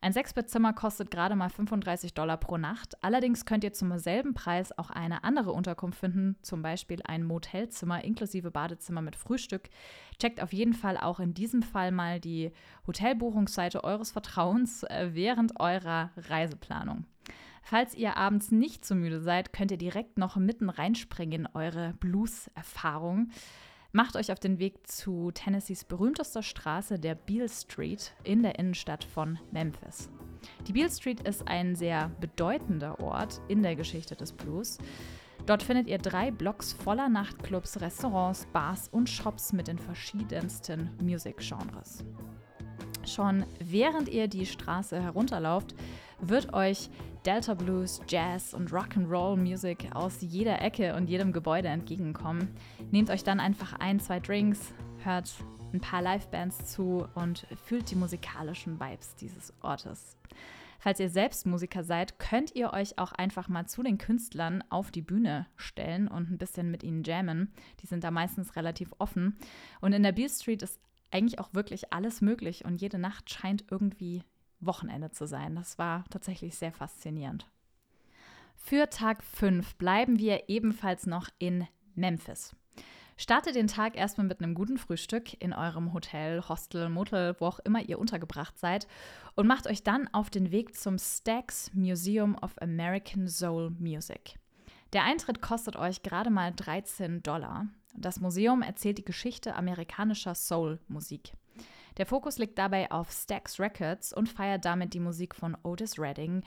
Ein 0.00 0.12
Sechsbettzimmer 0.12 0.72
kostet 0.72 1.10
gerade 1.10 1.36
mal 1.36 1.50
35 1.50 2.14
Dollar 2.14 2.36
pro 2.36 2.56
Nacht. 2.56 3.02
Allerdings 3.02 3.44
könnt 3.44 3.62
ihr 3.62 3.72
zum 3.72 3.96
selben 3.98 4.34
Preis 4.34 4.76
auch 4.76 4.90
eine 4.90 5.22
andere 5.22 5.52
Unterkunft 5.52 6.00
finden, 6.00 6.36
zum 6.42 6.62
Beispiel 6.62 7.00
ein 7.04 7.24
Motelzimmer 7.24 8.02
inklusive 8.04 8.50
Badezimmer 8.50 9.02
mit 9.02 9.14
Frühstück. 9.14 9.68
Checkt 10.18 10.42
auf 10.42 10.52
jeden 10.52 10.74
Fall 10.74 10.96
auch 10.96 11.20
in 11.20 11.32
diesem 11.32 11.62
Fall 11.62 11.92
mal 11.92 12.18
die 12.18 12.50
Hotelbuchungsseite 12.86 13.84
eures 13.84 14.10
Vertrauens 14.10 14.82
äh, 14.84 15.10
während 15.12 15.60
eurer 15.60 16.10
Reiseplanung. 16.16 17.04
Falls 17.62 17.94
ihr 17.94 18.16
abends 18.16 18.50
nicht 18.50 18.84
so 18.84 18.94
müde 18.94 19.20
seid, 19.20 19.52
könnt 19.52 19.70
ihr 19.70 19.78
direkt 19.78 20.16
noch 20.16 20.36
mitten 20.36 20.70
reinspringen 20.70 21.40
in 21.40 21.48
eure 21.54 21.92
Blues-Erfahrung. 22.00 23.30
Macht 23.92 24.16
euch 24.16 24.30
auf 24.30 24.38
den 24.38 24.58
Weg 24.58 24.86
zu 24.86 25.30
Tennessees 25.32 25.84
berühmtester 25.84 26.42
Straße, 26.42 26.98
der 26.98 27.14
Beale 27.14 27.48
Street, 27.48 28.12
in 28.22 28.42
der 28.42 28.58
Innenstadt 28.58 29.02
von 29.02 29.38
Memphis. 29.50 30.10
Die 30.66 30.74
Beale 30.74 30.90
Street 30.90 31.26
ist 31.26 31.48
ein 31.48 31.74
sehr 31.74 32.10
bedeutender 32.20 33.00
Ort 33.00 33.40
in 33.48 33.62
der 33.62 33.76
Geschichte 33.76 34.14
des 34.14 34.32
Blues. 34.32 34.76
Dort 35.46 35.62
findet 35.62 35.86
ihr 35.86 35.96
drei 35.96 36.30
Blocks 36.30 36.74
voller 36.74 37.08
Nachtclubs, 37.08 37.80
Restaurants, 37.80 38.46
Bars 38.52 38.88
und 38.88 39.08
Shops 39.08 39.54
mit 39.54 39.68
den 39.68 39.78
verschiedensten 39.78 40.90
Musikgenres. 41.00 42.04
Schon 43.06 43.46
während 43.58 44.10
ihr 44.10 44.28
die 44.28 44.44
Straße 44.44 45.00
herunterlauft, 45.00 45.74
wird 46.20 46.52
euch 46.54 46.90
Delta 47.26 47.54
Blues, 47.54 48.00
Jazz 48.08 48.54
und 48.54 48.70
Rock'n'Roll 48.70 49.36
Music 49.36 49.94
aus 49.94 50.18
jeder 50.20 50.62
Ecke 50.62 50.94
und 50.94 51.08
jedem 51.08 51.32
Gebäude 51.32 51.68
entgegenkommen. 51.68 52.54
Nehmt 52.90 53.10
euch 53.10 53.24
dann 53.24 53.40
einfach 53.40 53.74
ein, 53.74 54.00
zwei 54.00 54.20
Drinks, 54.20 54.72
hört 55.04 55.32
ein 55.72 55.80
paar 55.80 56.02
Livebands 56.02 56.72
zu 56.72 57.06
und 57.14 57.46
fühlt 57.64 57.90
die 57.90 57.96
musikalischen 57.96 58.80
Vibes 58.80 59.16
dieses 59.16 59.52
Ortes. 59.60 60.16
Falls 60.78 61.00
ihr 61.00 61.10
selbst 61.10 61.44
Musiker 61.44 61.82
seid, 61.82 62.18
könnt 62.20 62.54
ihr 62.54 62.72
euch 62.72 62.98
auch 62.98 63.12
einfach 63.12 63.48
mal 63.48 63.66
zu 63.66 63.82
den 63.82 63.98
Künstlern 63.98 64.62
auf 64.70 64.90
die 64.92 65.02
Bühne 65.02 65.46
stellen 65.56 66.06
und 66.06 66.30
ein 66.30 66.38
bisschen 66.38 66.70
mit 66.70 66.84
ihnen 66.84 67.02
jammen. 67.02 67.52
Die 67.82 67.86
sind 67.86 68.04
da 68.04 68.12
meistens 68.12 68.54
relativ 68.54 68.94
offen. 68.98 69.36
Und 69.80 69.92
in 69.92 70.04
der 70.04 70.12
Beale 70.12 70.30
Street 70.30 70.62
ist 70.62 70.80
eigentlich 71.10 71.40
auch 71.40 71.52
wirklich 71.52 71.92
alles 71.92 72.20
möglich 72.20 72.64
und 72.64 72.80
jede 72.80 72.98
Nacht 72.98 73.28
scheint 73.28 73.64
irgendwie 73.70 74.22
Wochenende 74.60 75.10
zu 75.10 75.26
sein. 75.26 75.54
Das 75.54 75.78
war 75.78 76.04
tatsächlich 76.10 76.56
sehr 76.56 76.72
faszinierend. 76.72 77.46
Für 78.56 78.90
Tag 78.90 79.22
5 79.22 79.76
bleiben 79.76 80.18
wir 80.18 80.48
ebenfalls 80.48 81.06
noch 81.06 81.28
in 81.38 81.66
Memphis. 81.94 82.54
Startet 83.16 83.56
den 83.56 83.66
Tag 83.66 83.96
erstmal 83.96 84.26
mit 84.28 84.40
einem 84.40 84.54
guten 84.54 84.78
Frühstück 84.78 85.40
in 85.42 85.52
eurem 85.52 85.92
Hotel, 85.92 86.40
Hostel, 86.48 86.88
Motel, 86.88 87.34
wo 87.40 87.46
auch 87.46 87.58
immer 87.58 87.82
ihr 87.82 87.98
untergebracht 87.98 88.56
seid 88.58 88.86
und 89.34 89.48
macht 89.48 89.66
euch 89.66 89.82
dann 89.82 90.08
auf 90.12 90.30
den 90.30 90.52
Weg 90.52 90.76
zum 90.76 90.98
Stax 90.98 91.72
Museum 91.74 92.36
of 92.36 92.52
American 92.60 93.26
Soul 93.26 93.70
Music. 93.78 94.38
Der 94.92 95.04
Eintritt 95.04 95.42
kostet 95.42 95.74
euch 95.76 96.02
gerade 96.02 96.30
mal 96.30 96.52
13 96.54 97.22
Dollar. 97.24 97.66
Das 97.96 98.20
Museum 98.20 98.62
erzählt 98.62 98.98
die 98.98 99.04
Geschichte 99.04 99.56
amerikanischer 99.56 100.36
Soul-Musik. 100.36 101.32
Der 101.98 102.06
Fokus 102.06 102.38
liegt 102.38 102.58
dabei 102.58 102.90
auf 102.92 103.10
Stax 103.10 103.58
Records 103.58 104.12
und 104.12 104.28
feiert 104.28 104.64
damit 104.64 104.94
die 104.94 105.00
Musik 105.00 105.34
von 105.34 105.56
Otis 105.64 105.98
Redding, 105.98 106.42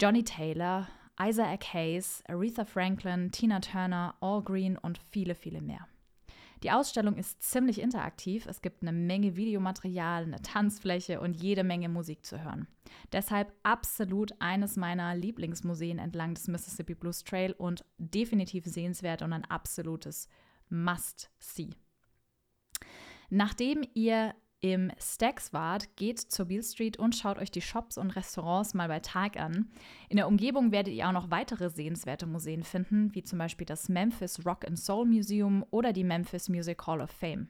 Johnny 0.00 0.24
Taylor, 0.24 0.88
Isaac 1.20 1.74
Hayes, 1.74 2.22
Aretha 2.26 2.64
Franklin, 2.64 3.30
Tina 3.30 3.60
Turner, 3.60 4.14
All 4.20 4.42
Green 4.42 4.78
und 4.78 4.98
viele, 4.98 5.34
viele 5.34 5.60
mehr. 5.60 5.86
Die 6.62 6.70
Ausstellung 6.70 7.16
ist 7.16 7.42
ziemlich 7.42 7.80
interaktiv. 7.80 8.46
Es 8.46 8.62
gibt 8.62 8.82
eine 8.82 8.92
Menge 8.92 9.36
Videomaterial, 9.36 10.24
eine 10.24 10.42
Tanzfläche 10.42 11.20
und 11.20 11.34
jede 11.34 11.62
Menge 11.62 11.88
Musik 11.88 12.24
zu 12.24 12.42
hören. 12.42 12.66
Deshalb 13.12 13.52
absolut 13.62 14.32
eines 14.40 14.76
meiner 14.76 15.14
Lieblingsmuseen 15.14 15.98
entlang 15.98 16.34
des 16.34 16.48
Mississippi 16.48 16.94
Blues 16.94 17.22
Trail 17.22 17.52
und 17.52 17.84
definitiv 17.98 18.64
sehenswert 18.64 19.22
und 19.22 19.32
ein 19.32 19.44
absolutes 19.44 20.28
Must-See. 20.68 21.70
Nachdem 23.30 23.86
ihr 23.94 24.34
im 24.60 24.90
Stax 24.98 25.52
wart, 25.52 25.96
geht 25.96 26.18
zur 26.18 26.46
Beale 26.46 26.62
Street 26.62 26.98
und 26.98 27.14
schaut 27.14 27.38
euch 27.38 27.50
die 27.50 27.60
Shops 27.60 27.96
und 27.96 28.10
Restaurants 28.10 28.74
mal 28.74 28.88
bei 28.88 29.00
Tag 29.00 29.38
an. 29.38 29.70
In 30.08 30.16
der 30.16 30.26
Umgebung 30.26 30.72
werdet 30.72 30.94
ihr 30.94 31.06
auch 31.06 31.12
noch 31.12 31.30
weitere 31.30 31.70
sehenswerte 31.70 32.26
Museen 32.26 32.64
finden, 32.64 33.14
wie 33.14 33.22
zum 33.22 33.38
Beispiel 33.38 33.66
das 33.66 33.88
Memphis 33.88 34.44
Rock 34.44 34.66
and 34.66 34.78
Soul 34.78 35.06
Museum 35.06 35.64
oder 35.70 35.92
die 35.92 36.04
Memphis 36.04 36.48
Music 36.48 36.86
Hall 36.86 37.00
of 37.00 37.10
Fame. 37.10 37.48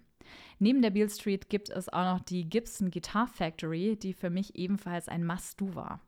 Neben 0.58 0.82
der 0.82 0.90
Beale 0.90 1.08
Street 1.08 1.48
gibt 1.48 1.70
es 1.70 1.88
auch 1.88 2.04
noch 2.04 2.20
die 2.20 2.48
Gibson 2.48 2.90
Guitar 2.90 3.26
Factory, 3.26 3.96
die 3.96 4.12
für 4.12 4.28
mich 4.28 4.54
ebenfalls 4.56 5.08
ein 5.08 5.24
Must-Do 5.24 5.74
war. 5.74 6.00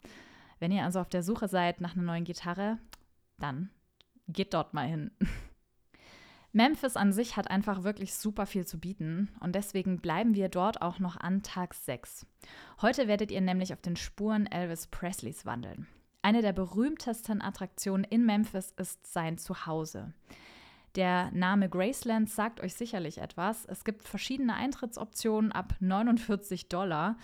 Wenn 0.58 0.72
ihr 0.72 0.84
also 0.84 1.00
auf 1.00 1.08
der 1.08 1.22
Suche 1.22 1.48
seid 1.48 1.80
nach 1.80 1.94
einer 1.94 2.04
neuen 2.04 2.24
Gitarre, 2.24 2.78
dann 3.38 3.70
geht 4.28 4.52
dort 4.52 4.74
mal 4.74 4.86
hin. 4.86 5.10
Memphis 6.52 6.96
an 6.96 7.12
sich 7.12 7.36
hat 7.36 7.48
einfach 7.48 7.84
wirklich 7.84 8.14
super 8.14 8.44
viel 8.44 8.66
zu 8.66 8.78
bieten 8.78 9.28
und 9.38 9.54
deswegen 9.54 10.00
bleiben 10.00 10.34
wir 10.34 10.48
dort 10.48 10.82
auch 10.82 10.98
noch 10.98 11.16
an 11.16 11.42
Tag 11.42 11.74
6. 11.74 12.26
Heute 12.82 13.06
werdet 13.06 13.30
ihr 13.30 13.40
nämlich 13.40 13.72
auf 13.72 13.80
den 13.80 13.94
Spuren 13.94 14.46
Elvis 14.46 14.88
Presleys 14.88 15.46
wandeln. 15.46 15.86
Eine 16.22 16.42
der 16.42 16.52
berühmtesten 16.52 17.40
Attraktionen 17.40 18.04
in 18.04 18.26
Memphis 18.26 18.74
ist 18.76 19.06
sein 19.06 19.38
Zuhause. 19.38 20.12
Der 20.96 21.30
Name 21.30 21.68
Graceland 21.68 22.28
sagt 22.28 22.60
euch 22.60 22.74
sicherlich 22.74 23.18
etwas. 23.18 23.64
Es 23.66 23.84
gibt 23.84 24.02
verschiedene 24.02 24.54
Eintrittsoptionen 24.54 25.52
ab 25.52 25.74
49 25.78 26.68
Dollar. 26.68 27.16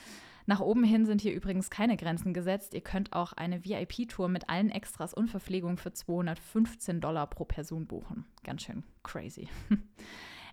Nach 0.48 0.60
oben 0.60 0.84
hin 0.84 1.06
sind 1.06 1.20
hier 1.20 1.34
übrigens 1.34 1.70
keine 1.70 1.96
Grenzen 1.96 2.32
gesetzt. 2.32 2.72
Ihr 2.72 2.80
könnt 2.80 3.12
auch 3.12 3.32
eine 3.32 3.64
VIP-Tour 3.64 4.28
mit 4.28 4.48
allen 4.48 4.70
Extras 4.70 5.12
und 5.12 5.28
Verpflegung 5.28 5.76
für 5.76 5.92
215 5.92 7.00
Dollar 7.00 7.26
pro 7.26 7.44
Person 7.44 7.86
buchen. 7.86 8.24
Ganz 8.44 8.62
schön 8.62 8.84
crazy. 9.02 9.48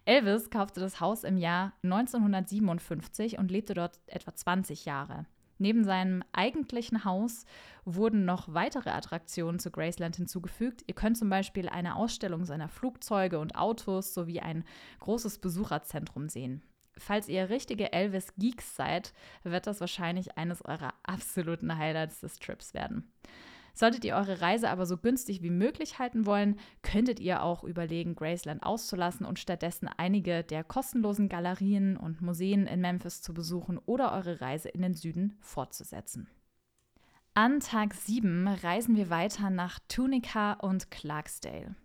Elvis 0.05 0.49
kaufte 0.49 0.79
das 0.79 0.99
Haus 0.99 1.23
im 1.23 1.37
Jahr 1.37 1.73
1957 1.83 3.37
und 3.37 3.51
lebte 3.51 3.75
dort 3.75 3.99
etwa 4.07 4.33
20 4.33 4.85
Jahre. 4.85 5.27
Neben 5.59 5.83
seinem 5.83 6.23
eigentlichen 6.33 7.05
Haus 7.05 7.45
wurden 7.85 8.25
noch 8.25 8.51
weitere 8.53 8.89
Attraktionen 8.89 9.59
zu 9.59 9.69
Graceland 9.71 10.15
hinzugefügt. 10.15 10.83
Ihr 10.87 10.95
könnt 10.95 11.17
zum 11.17 11.29
Beispiel 11.29 11.69
eine 11.69 11.95
Ausstellung 11.95 12.45
seiner 12.45 12.67
Flugzeuge 12.67 13.39
und 13.39 13.55
Autos 13.55 14.13
sowie 14.13 14.39
ein 14.39 14.65
großes 14.99 15.37
Besucherzentrum 15.37 16.27
sehen. 16.27 16.63
Falls 16.97 17.27
ihr 17.27 17.49
richtige 17.49 17.91
Elvis-Geeks 17.91 18.75
seid, 18.75 19.13
wird 19.43 19.67
das 19.67 19.81
wahrscheinlich 19.81 20.37
eines 20.37 20.63
eurer 20.63 20.93
absoluten 21.03 21.77
Highlights 21.77 22.19
des 22.19 22.39
Trips 22.39 22.73
werden. 22.73 23.11
Solltet 23.75 24.05
ihr 24.05 24.15
eure 24.15 24.39
Reise 24.39 24.69
aber 24.69 24.85
so 24.85 24.97
günstig 24.97 25.41
wie 25.41 25.49
möglich 25.49 25.97
halten 25.97 26.27
wollen, 26.27 26.59
könntet 26.83 27.19
ihr 27.19 27.41
auch 27.41 27.63
überlegen, 27.63 28.15
Graceland 28.15 28.61
auszulassen 28.61 29.25
und 29.25 29.39
stattdessen 29.39 29.89
einige 29.97 30.43
der 30.43 30.63
kostenlosen 30.63 31.27
Galerien 31.27 31.97
und 31.97 32.21
Museen 32.21 32.67
in 32.67 32.81
Memphis 32.81 33.23
zu 33.23 33.33
besuchen 33.33 33.79
oder 33.79 34.11
eure 34.13 34.41
Reise 34.41 34.69
in 34.69 34.83
den 34.83 34.93
Süden 34.93 35.35
fortzusetzen. 35.39 36.27
An 37.33 37.61
Tag 37.61 37.95
7 37.95 38.47
reisen 38.47 38.95
wir 38.95 39.09
weiter 39.09 39.49
nach 39.49 39.79
Tunica 39.87 40.53
und 40.53 40.91
Clarksdale. 40.91 41.75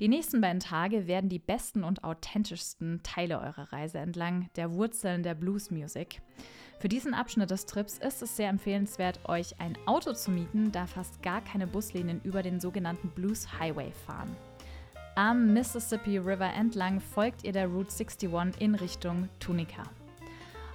Die 0.00 0.06
nächsten 0.06 0.40
beiden 0.40 0.60
Tage 0.60 1.08
werden 1.08 1.28
die 1.28 1.40
besten 1.40 1.82
und 1.82 2.04
authentischsten 2.04 3.02
Teile 3.02 3.40
eurer 3.40 3.72
Reise 3.72 3.98
entlang 3.98 4.48
der 4.54 4.72
Wurzeln 4.72 5.24
der 5.24 5.34
Blues 5.34 5.72
Music. 5.72 6.22
Für 6.78 6.88
diesen 6.88 7.14
Abschnitt 7.14 7.50
des 7.50 7.66
Trips 7.66 7.98
ist 7.98 8.22
es 8.22 8.36
sehr 8.36 8.48
empfehlenswert, 8.48 9.18
euch 9.28 9.58
ein 9.58 9.76
Auto 9.86 10.12
zu 10.12 10.30
mieten, 10.30 10.70
da 10.70 10.86
fast 10.86 11.20
gar 11.24 11.40
keine 11.40 11.66
Buslinien 11.66 12.20
über 12.22 12.44
den 12.44 12.60
sogenannten 12.60 13.08
Blues 13.08 13.58
Highway 13.58 13.90
fahren. 14.06 14.36
Am 15.16 15.52
Mississippi 15.52 16.18
River 16.18 16.52
entlang 16.54 17.00
folgt 17.00 17.42
ihr 17.42 17.50
der 17.50 17.66
Route 17.66 17.90
61 17.90 18.60
in 18.60 18.76
Richtung 18.76 19.28
Tunica. 19.40 19.82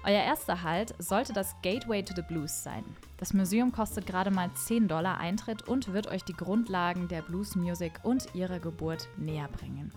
Euer 0.05 0.21
erster 0.21 0.63
Halt 0.63 0.93
sollte 0.99 1.31
das 1.31 1.55
Gateway 1.61 2.03
to 2.03 2.13
the 2.13 2.21
Blues 2.21 2.61
sein. 2.61 2.83
Das 3.15 3.33
Museum 3.33 3.71
kostet 3.71 4.05
gerade 4.05 4.31
mal 4.31 4.53
10 4.53 4.89
Dollar 4.89 5.17
Eintritt 5.17 5.65
und 5.65 5.93
wird 5.93 6.07
euch 6.07 6.25
die 6.25 6.33
Grundlagen 6.33 7.07
der 7.07 7.21
Blues 7.21 7.55
Music 7.55 8.01
und 8.03 8.35
ihrer 8.35 8.59
Geburt 8.59 9.07
näher 9.15 9.47
bringen. 9.47 9.93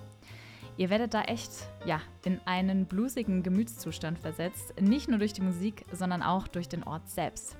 Ihr 0.77 0.91
werdet 0.91 1.13
da 1.13 1.23
echt, 1.23 1.51
ja, 1.87 2.01
in 2.25 2.41
einen 2.45 2.87
bluesigen 2.87 3.43
Gemütszustand 3.43 4.19
versetzt, 4.21 4.81
nicht 4.81 5.09
nur 5.09 5.19
durch 5.19 5.33
die 5.33 5.43
Musik, 5.43 5.85
sondern 5.91 6.23
auch 6.23 6.47
durch 6.47 6.69
den 6.69 6.85
Ort 6.85 7.09
selbst. 7.09 7.57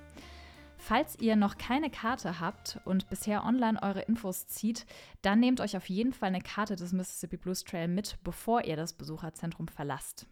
Falls 0.77 1.19
ihr 1.19 1.35
noch 1.35 1.59
keine 1.59 1.91
Karte 1.91 2.39
habt 2.39 2.79
und 2.85 3.09
bisher 3.09 3.45
online 3.45 3.83
eure 3.83 4.03
Infos 4.03 4.47
zieht, 4.47 4.87
dann 5.23 5.41
nehmt 5.41 5.61
euch 5.61 5.77
auf 5.77 5.89
jeden 5.89 6.13
Fall 6.13 6.29
eine 6.29 6.43
Karte 6.43 6.77
des 6.77 6.93
Mississippi 6.93 7.39
Blues 7.39 7.65
Trail 7.65 7.89
mit, 7.89 8.19
bevor 8.23 8.65
ihr 8.65 8.77
das 8.77 8.93
Besucherzentrum 8.93 9.67
verlasst. 9.67 10.29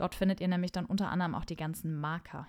Dort 0.00 0.14
findet 0.14 0.40
ihr 0.40 0.48
nämlich 0.48 0.72
dann 0.72 0.86
unter 0.86 1.10
anderem 1.10 1.34
auch 1.34 1.44
die 1.44 1.56
ganzen 1.56 1.94
Marker. 1.94 2.48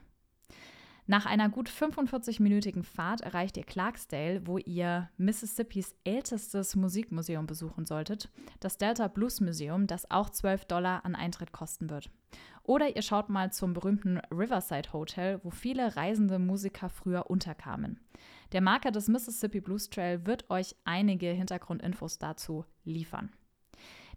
Nach 1.05 1.25
einer 1.25 1.49
gut 1.49 1.69
45-minütigen 1.69 2.83
Fahrt 2.83 3.19
erreicht 3.19 3.57
ihr 3.57 3.65
Clarksdale, 3.65 4.47
wo 4.47 4.57
ihr 4.57 5.09
Mississippis 5.17 5.93
ältestes 6.05 6.77
Musikmuseum 6.77 7.47
besuchen 7.47 7.83
solltet, 7.83 8.29
das 8.61 8.77
Delta 8.77 9.09
Blues 9.09 9.41
Museum, 9.41 9.85
das 9.85 10.09
auch 10.09 10.29
12 10.29 10.63
Dollar 10.63 11.03
an 11.03 11.15
Eintritt 11.15 11.51
kosten 11.51 11.89
wird. 11.89 12.09
Oder 12.63 12.95
ihr 12.95 13.01
schaut 13.01 13.27
mal 13.27 13.51
zum 13.51 13.73
berühmten 13.73 14.19
Riverside 14.31 14.93
Hotel, 14.93 15.41
wo 15.43 15.49
viele 15.49 15.97
reisende 15.97 16.39
Musiker 16.39 16.87
früher 16.87 17.29
unterkamen. 17.29 17.99
Der 18.53 18.61
Marker 18.61 18.91
des 18.91 19.09
Mississippi 19.09 19.59
Blues 19.59 19.89
Trail 19.89 20.25
wird 20.25 20.49
euch 20.49 20.77
einige 20.85 21.27
Hintergrundinfos 21.27 22.19
dazu 22.19 22.63
liefern. 22.85 23.33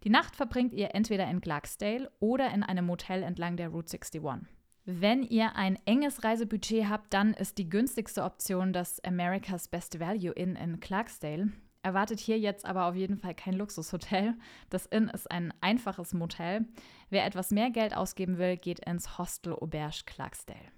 Die 0.04 0.10
Nacht 0.10 0.36
verbringt 0.36 0.74
ihr 0.74 0.94
entweder 0.94 1.28
in 1.30 1.40
Clarksdale 1.40 2.10
oder 2.20 2.52
in 2.52 2.62
einem 2.62 2.84
Motel 2.84 3.22
entlang 3.22 3.56
der 3.56 3.70
Route 3.70 3.96
61. 3.96 4.46
Wenn 4.84 5.22
ihr 5.22 5.56
ein 5.56 5.78
enges 5.86 6.22
Reisebudget 6.22 6.90
habt, 6.90 7.14
dann 7.14 7.32
ist 7.32 7.56
die 7.56 7.70
günstigste 7.70 8.22
Option 8.22 8.74
das 8.74 9.02
America's 9.02 9.68
Best 9.68 9.98
Value 9.98 10.32
Inn 10.32 10.56
in 10.56 10.78
Clarksdale. 10.80 11.52
Erwartet 11.82 12.20
hier 12.20 12.38
jetzt 12.38 12.66
aber 12.66 12.84
auf 12.84 12.94
jeden 12.94 13.16
Fall 13.16 13.34
kein 13.34 13.54
Luxushotel. 13.54 14.34
Das 14.68 14.84
Inn 14.84 15.08
ist 15.08 15.30
ein 15.30 15.54
einfaches 15.62 16.12
Motel. 16.12 16.66
Wer 17.08 17.24
etwas 17.24 17.50
mehr 17.50 17.70
Geld 17.70 17.96
ausgeben 17.96 18.36
will, 18.36 18.58
geht 18.58 18.80
ins 18.80 19.16
Hostel 19.16 19.54
Auberge 19.54 20.02
Clarksdale. 20.04 20.72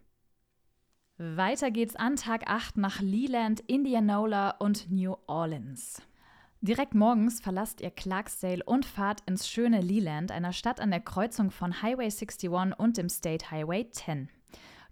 Weiter 1.18 1.72
geht's 1.72 1.96
an 1.96 2.14
Tag 2.14 2.48
8 2.48 2.76
nach 2.76 3.00
Leland, 3.00 3.60
Indianola 3.60 4.50
und 4.50 4.88
New 4.90 5.16
Orleans. 5.26 6.00
Direkt 6.62 6.94
morgens 6.94 7.40
verlasst 7.40 7.80
ihr 7.80 7.90
Clarksdale 7.90 8.64
und 8.64 8.86
fahrt 8.86 9.20
ins 9.26 9.48
schöne 9.48 9.80
Leland, 9.80 10.32
einer 10.32 10.52
Stadt 10.52 10.80
an 10.80 10.90
der 10.90 11.00
Kreuzung 11.00 11.50
von 11.50 11.82
Highway 11.82 12.06
61 12.06 12.50
und 12.78 12.96
dem 12.96 13.08
State 13.08 13.50
Highway 13.50 13.88
10. 13.90 14.30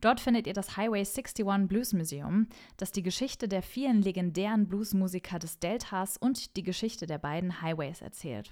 Dort 0.01 0.21
findet 0.21 0.47
ihr 0.47 0.53
das 0.53 0.77
Highway 0.77 1.01
61 1.01 1.47
Blues 1.67 1.95
Museum, 1.95 2.49
das 2.77 2.93
die 2.93 3.03
Geschichte 3.03 3.49
der 3.49 3.63
vielen 3.63 4.03
legendären 4.03 4.69
Bluesmusiker 4.69 5.39
des 5.39 5.59
Deltas 5.59 6.19
und 6.19 6.57
die 6.57 6.63
Geschichte 6.63 7.07
der 7.07 7.19
beiden 7.19 7.63
Highways 7.63 8.03
erzählt. 8.03 8.51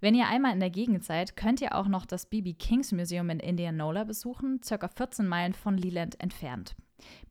Wenn 0.00 0.14
ihr 0.14 0.26
einmal 0.26 0.54
in 0.54 0.60
der 0.60 0.70
Gegend 0.70 1.04
seid, 1.04 1.36
könnt 1.36 1.60
ihr 1.60 1.76
auch 1.76 1.86
noch 1.86 2.06
das 2.06 2.26
BB 2.26 2.58
Kings 2.58 2.90
Museum 2.90 3.28
in 3.28 3.38
Indianola 3.38 4.04
besuchen, 4.04 4.60
circa 4.64 4.88
14 4.88 5.28
Meilen 5.28 5.52
von 5.52 5.76
Leland 5.76 6.18
entfernt. 6.18 6.74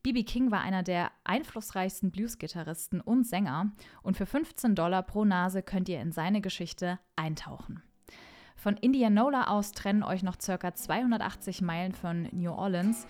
B.B. 0.02 0.24
King 0.24 0.50
war 0.50 0.60
einer 0.60 0.82
der 0.82 1.10
einflussreichsten 1.24 2.10
Blues-Gitarristen 2.10 3.00
und 3.00 3.26
Sänger 3.26 3.72
und 4.02 4.16
für 4.16 4.26
15 4.26 4.74
Dollar 4.74 5.02
pro 5.02 5.24
Nase 5.24 5.62
könnt 5.62 5.88
ihr 5.88 6.00
in 6.00 6.12
seine 6.12 6.40
Geschichte 6.40 6.98
eintauchen. 7.16 7.82
Von 8.56 8.76
Indianola 8.76 9.48
aus 9.48 9.72
trennen 9.72 10.04
euch 10.04 10.22
noch 10.22 10.38
ca. 10.38 10.72
280 10.72 11.62
Meilen 11.62 11.92
von 11.92 12.28
New 12.30 12.52
Orleans. 12.52 13.08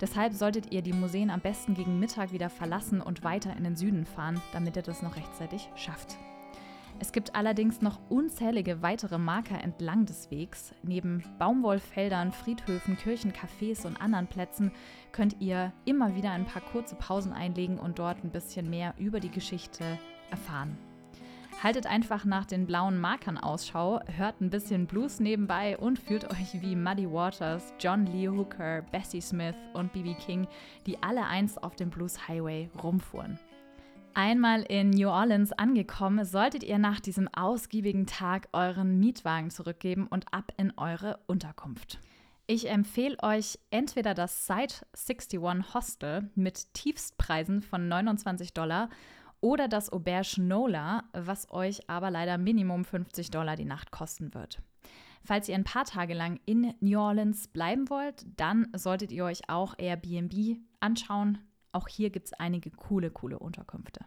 Deshalb 0.00 0.32
solltet 0.32 0.72
ihr 0.72 0.82
die 0.82 0.92
Museen 0.92 1.28
am 1.30 1.40
besten 1.40 1.74
gegen 1.74 1.98
Mittag 1.98 2.32
wieder 2.32 2.48
verlassen 2.48 3.00
und 3.00 3.24
weiter 3.24 3.56
in 3.56 3.64
den 3.64 3.74
Süden 3.74 4.06
fahren, 4.06 4.40
damit 4.52 4.76
ihr 4.76 4.82
das 4.82 5.02
noch 5.02 5.16
rechtzeitig 5.16 5.68
schafft. 5.74 6.18
Es 6.98 7.12
gibt 7.12 7.34
allerdings 7.34 7.82
noch 7.82 7.98
unzählige 8.08 8.80
weitere 8.80 9.18
Marker 9.18 9.60
entlang 9.60 10.06
des 10.06 10.30
Wegs. 10.30 10.72
Neben 10.82 11.24
Baumwollfeldern, 11.38 12.32
Friedhöfen, 12.32 12.96
Kirchen, 12.96 13.32
Cafés 13.32 13.86
und 13.86 14.00
anderen 14.00 14.28
Plätzen 14.28 14.72
könnt 15.10 15.36
ihr 15.40 15.72
immer 15.84 16.14
wieder 16.14 16.30
ein 16.30 16.46
paar 16.46 16.62
kurze 16.62 16.94
Pausen 16.94 17.32
einlegen 17.32 17.78
und 17.78 17.98
dort 17.98 18.22
ein 18.22 18.30
bisschen 18.30 18.70
mehr 18.70 18.94
über 18.98 19.20
die 19.20 19.30
Geschichte 19.30 19.98
erfahren. 20.30 20.78
Haltet 21.62 21.86
einfach 21.86 22.24
nach 22.24 22.44
den 22.44 22.66
blauen 22.66 22.98
Markern 22.98 23.38
Ausschau, 23.38 24.00
hört 24.16 24.40
ein 24.40 24.50
bisschen 24.50 24.86
Blues 24.86 25.20
nebenbei 25.20 25.78
und 25.78 25.98
fühlt 25.98 26.28
euch 26.28 26.60
wie 26.60 26.74
Muddy 26.74 27.08
Waters, 27.08 27.72
John 27.78 28.06
Lee 28.06 28.28
Hooker, 28.28 28.82
Bessie 28.90 29.20
Smith 29.20 29.54
und 29.72 29.92
B.B. 29.92 30.14
King, 30.14 30.48
die 30.86 31.00
alle 31.02 31.24
einst 31.24 31.62
auf 31.62 31.76
dem 31.76 31.90
Blues 31.90 32.26
Highway 32.26 32.68
rumfuhren. 32.82 33.38
Einmal 34.14 34.62
in 34.62 34.90
New 34.90 35.08
Orleans 35.08 35.52
angekommen, 35.52 36.24
solltet 36.24 36.62
ihr 36.62 36.78
nach 36.78 37.00
diesem 37.00 37.28
ausgiebigen 37.28 38.06
Tag 38.06 38.48
euren 38.52 38.98
Mietwagen 38.98 39.50
zurückgeben 39.50 40.06
und 40.06 40.32
ab 40.32 40.52
in 40.56 40.72
eure 40.76 41.20
Unterkunft. 41.26 41.98
Ich 42.46 42.68
empfehle 42.68 43.16
euch 43.22 43.58
entweder 43.70 44.14
das 44.14 44.46
Site 44.46 44.84
61 44.92 45.40
Hostel 45.74 46.30
mit 46.34 46.74
Tiefstpreisen 46.74 47.62
von 47.62 47.88
29 47.88 48.52
Dollar 48.52 48.90
oder 49.40 49.68
das 49.68 49.90
Auberge 49.90 50.42
Nola, 50.42 51.04
was 51.12 51.50
euch 51.50 51.88
aber 51.88 52.10
leider 52.10 52.36
Minimum 52.36 52.84
50 52.84 53.30
Dollar 53.30 53.56
die 53.56 53.64
Nacht 53.64 53.90
kosten 53.90 54.34
wird. 54.34 54.60
Falls 55.24 55.48
ihr 55.48 55.54
ein 55.54 55.64
paar 55.64 55.84
Tage 55.84 56.14
lang 56.14 56.40
in 56.44 56.74
New 56.80 56.98
Orleans 56.98 57.48
bleiben 57.48 57.88
wollt, 57.88 58.26
dann 58.36 58.68
solltet 58.74 59.12
ihr 59.12 59.24
euch 59.24 59.48
auch 59.48 59.74
Airbnb 59.78 60.58
anschauen. 60.80 61.38
Auch 61.72 61.88
hier 61.88 62.10
gibt 62.10 62.26
es 62.26 62.32
einige 62.34 62.70
coole, 62.70 63.10
coole 63.10 63.38
Unterkünfte. 63.38 64.04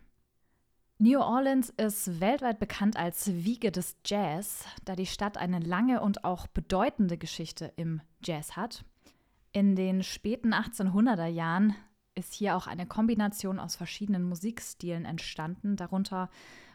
New 0.97 1.19
Orleans 1.19 1.71
ist 1.71 2.21
weltweit 2.21 2.57
bekannt 2.59 2.95
als 2.95 3.27
Wiege 3.27 3.69
des 3.71 3.97
Jazz, 4.05 4.65
da 4.85 4.95
die 4.95 5.05
Stadt 5.05 5.37
eine 5.37 5.59
lange 5.59 5.99
und 5.99 6.23
auch 6.23 6.47
bedeutende 6.47 7.17
Geschichte 7.17 7.73
im 7.75 8.01
Jazz 8.23 8.55
hat. 8.55 8.85
In 9.51 9.75
den 9.75 10.03
späten 10.03 10.53
1800er 10.53 11.27
Jahren 11.27 11.75
ist 12.13 12.33
hier 12.33 12.55
auch 12.55 12.67
eine 12.67 12.85
Kombination 12.85 13.59
aus 13.59 13.75
verschiedenen 13.75 14.23
Musikstilen 14.23 15.03
entstanden, 15.03 15.75
darunter 15.75 16.29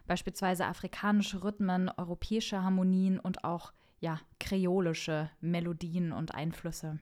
beispielsweise 0.06 0.66
afrikanische 0.66 1.42
Rhythmen, 1.42 1.88
europäische 1.88 2.62
Harmonien 2.62 3.18
und 3.18 3.44
auch 3.44 3.72
ja, 4.00 4.20
kreolische 4.38 5.30
Melodien 5.40 6.12
und 6.12 6.34
Einflüsse. 6.34 6.98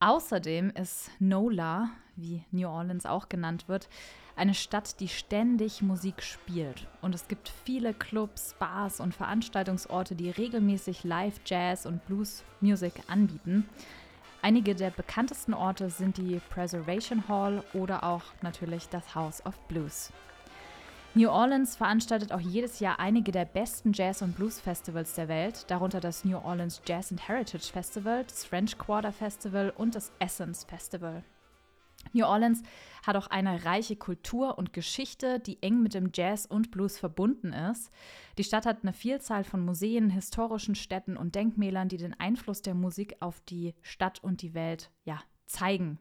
Außerdem 0.00 0.70
ist 0.70 1.10
NOLA, 1.20 1.90
wie 2.16 2.44
New 2.50 2.68
Orleans 2.68 3.06
auch 3.06 3.28
genannt 3.28 3.68
wird, 3.68 3.88
eine 4.36 4.54
Stadt, 4.54 5.00
die 5.00 5.08
ständig 5.08 5.82
Musik 5.82 6.22
spielt. 6.22 6.86
Und 7.00 7.14
es 7.14 7.28
gibt 7.28 7.52
viele 7.64 7.94
Clubs, 7.94 8.54
Bars 8.58 9.00
und 9.00 9.14
Veranstaltungsorte, 9.14 10.14
die 10.14 10.30
regelmäßig 10.30 11.04
Live 11.04 11.40
Jazz 11.44 11.86
und 11.86 12.04
Blues 12.06 12.42
Music 12.60 12.94
anbieten. 13.08 13.68
Einige 14.40 14.74
der 14.74 14.90
bekanntesten 14.90 15.54
Orte 15.54 15.90
sind 15.90 16.16
die 16.16 16.40
Preservation 16.50 17.28
Hall 17.28 17.62
oder 17.74 18.02
auch 18.02 18.24
natürlich 18.42 18.88
das 18.88 19.14
House 19.14 19.44
of 19.46 19.56
Blues. 19.68 20.10
New 21.14 21.28
Orleans 21.28 21.76
veranstaltet 21.76 22.32
auch 22.32 22.40
jedes 22.40 22.80
Jahr 22.80 22.98
einige 22.98 23.32
der 23.32 23.44
besten 23.44 23.92
Jazz- 23.92 24.22
und 24.22 24.34
Blues-Festivals 24.34 25.14
der 25.14 25.28
Welt, 25.28 25.70
darunter 25.70 26.00
das 26.00 26.24
New 26.24 26.38
Orleans 26.38 26.80
Jazz 26.86 27.10
and 27.10 27.28
Heritage 27.28 27.70
Festival, 27.70 28.24
das 28.24 28.46
French 28.46 28.78
Quarter 28.78 29.12
Festival 29.12 29.74
und 29.76 29.94
das 29.94 30.10
Essence 30.18 30.64
Festival. 30.64 31.22
New 32.12 32.24
Orleans 32.24 32.62
hat 33.06 33.16
auch 33.16 33.26
eine 33.26 33.64
reiche 33.64 33.96
Kultur 33.96 34.58
und 34.58 34.72
Geschichte, 34.72 35.40
die 35.40 35.62
eng 35.62 35.82
mit 35.82 35.94
dem 35.94 36.10
Jazz 36.14 36.46
und 36.46 36.70
Blues 36.70 36.98
verbunden 36.98 37.52
ist. 37.52 37.90
Die 38.38 38.44
Stadt 38.44 38.66
hat 38.66 38.82
eine 38.82 38.92
Vielzahl 38.92 39.44
von 39.44 39.64
Museen, 39.64 40.10
historischen 40.10 40.74
Städten 40.74 41.16
und 41.16 41.34
Denkmälern, 41.34 41.88
die 41.88 41.96
den 41.96 42.18
Einfluss 42.18 42.62
der 42.62 42.74
Musik 42.74 43.16
auf 43.20 43.40
die 43.40 43.74
Stadt 43.82 44.22
und 44.22 44.42
die 44.42 44.54
Welt 44.54 44.90
ja, 45.04 45.20
zeigen. 45.46 45.98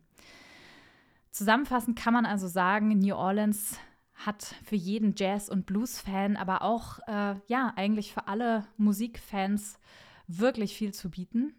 Zusammenfassend 1.32 1.98
kann 1.98 2.14
man 2.14 2.26
also 2.26 2.48
sagen, 2.48 2.90
New 3.00 3.16
Orleans 3.16 3.80
hat 4.14 4.56
für 4.64 4.76
jeden 4.76 5.16
Jazz- 5.16 5.50
und 5.50 5.66
Blues-Fan, 5.66 6.38
aber 6.38 6.62
auch 6.62 7.00
äh, 7.08 7.36
ja 7.48 7.74
eigentlich 7.76 8.14
für 8.14 8.28
alle 8.28 8.68
Musikfans 8.78 9.80
wirklich 10.28 10.76
viel 10.76 10.94
zu 10.94 11.10
bieten. 11.10 11.56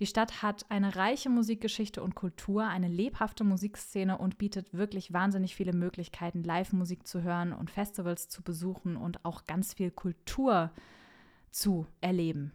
Die 0.00 0.06
Stadt 0.06 0.42
hat 0.42 0.64
eine 0.68 0.94
reiche 0.94 1.28
Musikgeschichte 1.28 2.02
und 2.02 2.14
Kultur, 2.14 2.64
eine 2.64 2.86
lebhafte 2.86 3.42
Musikszene 3.42 4.16
und 4.18 4.38
bietet 4.38 4.72
wirklich 4.72 5.12
wahnsinnig 5.12 5.56
viele 5.56 5.72
Möglichkeiten, 5.72 6.44
Live-Musik 6.44 7.06
zu 7.06 7.22
hören 7.22 7.52
und 7.52 7.70
Festivals 7.70 8.28
zu 8.28 8.42
besuchen 8.42 8.96
und 8.96 9.24
auch 9.24 9.44
ganz 9.44 9.74
viel 9.74 9.90
Kultur 9.90 10.70
zu 11.50 11.86
erleben. 12.00 12.52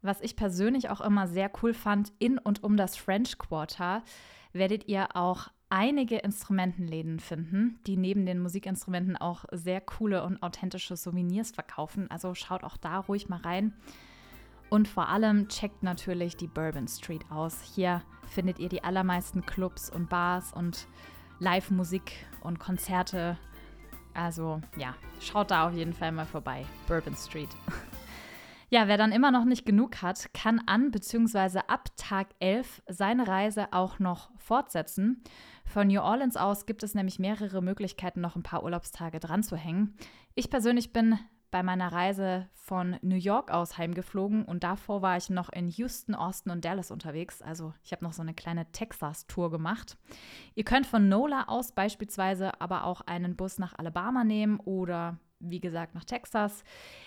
Was 0.00 0.22
ich 0.22 0.36
persönlich 0.36 0.88
auch 0.88 1.02
immer 1.02 1.26
sehr 1.26 1.50
cool 1.62 1.74
fand, 1.74 2.12
in 2.18 2.38
und 2.38 2.62
um 2.62 2.76
das 2.78 2.96
French 2.96 3.36
Quarter 3.36 4.02
werdet 4.52 4.88
ihr 4.88 5.16
auch 5.16 5.48
einige 5.68 6.16
Instrumentenläden 6.18 7.20
finden, 7.20 7.80
die 7.86 7.96
neben 7.96 8.24
den 8.24 8.38
Musikinstrumenten 8.38 9.16
auch 9.16 9.44
sehr 9.50 9.80
coole 9.82 10.22
und 10.24 10.42
authentische 10.42 10.96
Souvenirs 10.96 11.50
verkaufen. 11.50 12.10
Also 12.10 12.34
schaut 12.34 12.64
auch 12.64 12.76
da 12.76 13.00
ruhig 13.00 13.28
mal 13.28 13.40
rein. 13.40 13.74
Und 14.68 14.88
vor 14.88 15.08
allem 15.08 15.48
checkt 15.48 15.82
natürlich 15.82 16.36
die 16.36 16.48
Bourbon 16.48 16.88
Street 16.88 17.24
aus. 17.30 17.62
Hier 17.62 18.02
findet 18.28 18.58
ihr 18.58 18.68
die 18.68 18.82
allermeisten 18.82 19.46
Clubs 19.46 19.90
und 19.90 20.08
Bars 20.08 20.52
und 20.52 20.88
Live-Musik 21.38 22.26
und 22.42 22.58
Konzerte. 22.58 23.38
Also 24.14 24.60
ja, 24.76 24.94
schaut 25.20 25.50
da 25.50 25.68
auf 25.68 25.74
jeden 25.74 25.92
Fall 25.92 26.10
mal 26.12 26.26
vorbei. 26.26 26.64
Bourbon 26.88 27.16
Street. 27.16 27.50
Ja, 28.68 28.88
wer 28.88 28.96
dann 28.96 29.12
immer 29.12 29.30
noch 29.30 29.44
nicht 29.44 29.64
genug 29.64 30.02
hat, 30.02 30.34
kann 30.34 30.60
an 30.66 30.90
bzw. 30.90 31.60
ab 31.68 31.88
Tag 31.96 32.26
11 32.40 32.82
seine 32.88 33.28
Reise 33.28 33.72
auch 33.72 34.00
noch 34.00 34.30
fortsetzen. 34.38 35.22
Von 35.64 35.86
New 35.86 36.00
Orleans 36.00 36.36
aus 36.36 36.66
gibt 36.66 36.82
es 36.82 36.92
nämlich 36.92 37.20
mehrere 37.20 37.62
Möglichkeiten, 37.62 38.20
noch 38.20 38.34
ein 38.34 38.42
paar 38.42 38.64
Urlaubstage 38.64 39.20
dran 39.20 39.44
zu 39.44 39.56
hängen. 39.56 39.94
Ich 40.34 40.50
persönlich 40.50 40.92
bin 40.92 41.16
bei 41.50 41.62
meiner 41.62 41.92
Reise 41.92 42.48
von 42.54 42.96
New 43.02 43.16
York 43.16 43.50
aus 43.50 43.78
heimgeflogen 43.78 44.44
und 44.44 44.64
davor 44.64 45.02
war 45.02 45.16
ich 45.16 45.30
noch 45.30 45.50
in 45.50 45.68
Houston, 45.68 46.14
Austin 46.14 46.52
und 46.52 46.64
Dallas 46.64 46.90
unterwegs. 46.90 47.40
Also 47.42 47.72
ich 47.84 47.92
habe 47.92 48.04
noch 48.04 48.12
so 48.12 48.22
eine 48.22 48.34
kleine 48.34 48.70
Texas-Tour 48.72 49.50
gemacht. 49.50 49.96
Ihr 50.54 50.64
könnt 50.64 50.86
von 50.86 51.08
NOLA 51.08 51.44
aus 51.48 51.72
beispielsweise 51.72 52.60
aber 52.60 52.84
auch 52.84 53.02
einen 53.02 53.36
Bus 53.36 53.58
nach 53.58 53.78
Alabama 53.78 54.24
nehmen 54.24 54.58
oder 54.60 55.18
wie 55.38 55.60
gesagt 55.60 55.94
nach 55.94 56.04
Texas. 56.04 56.64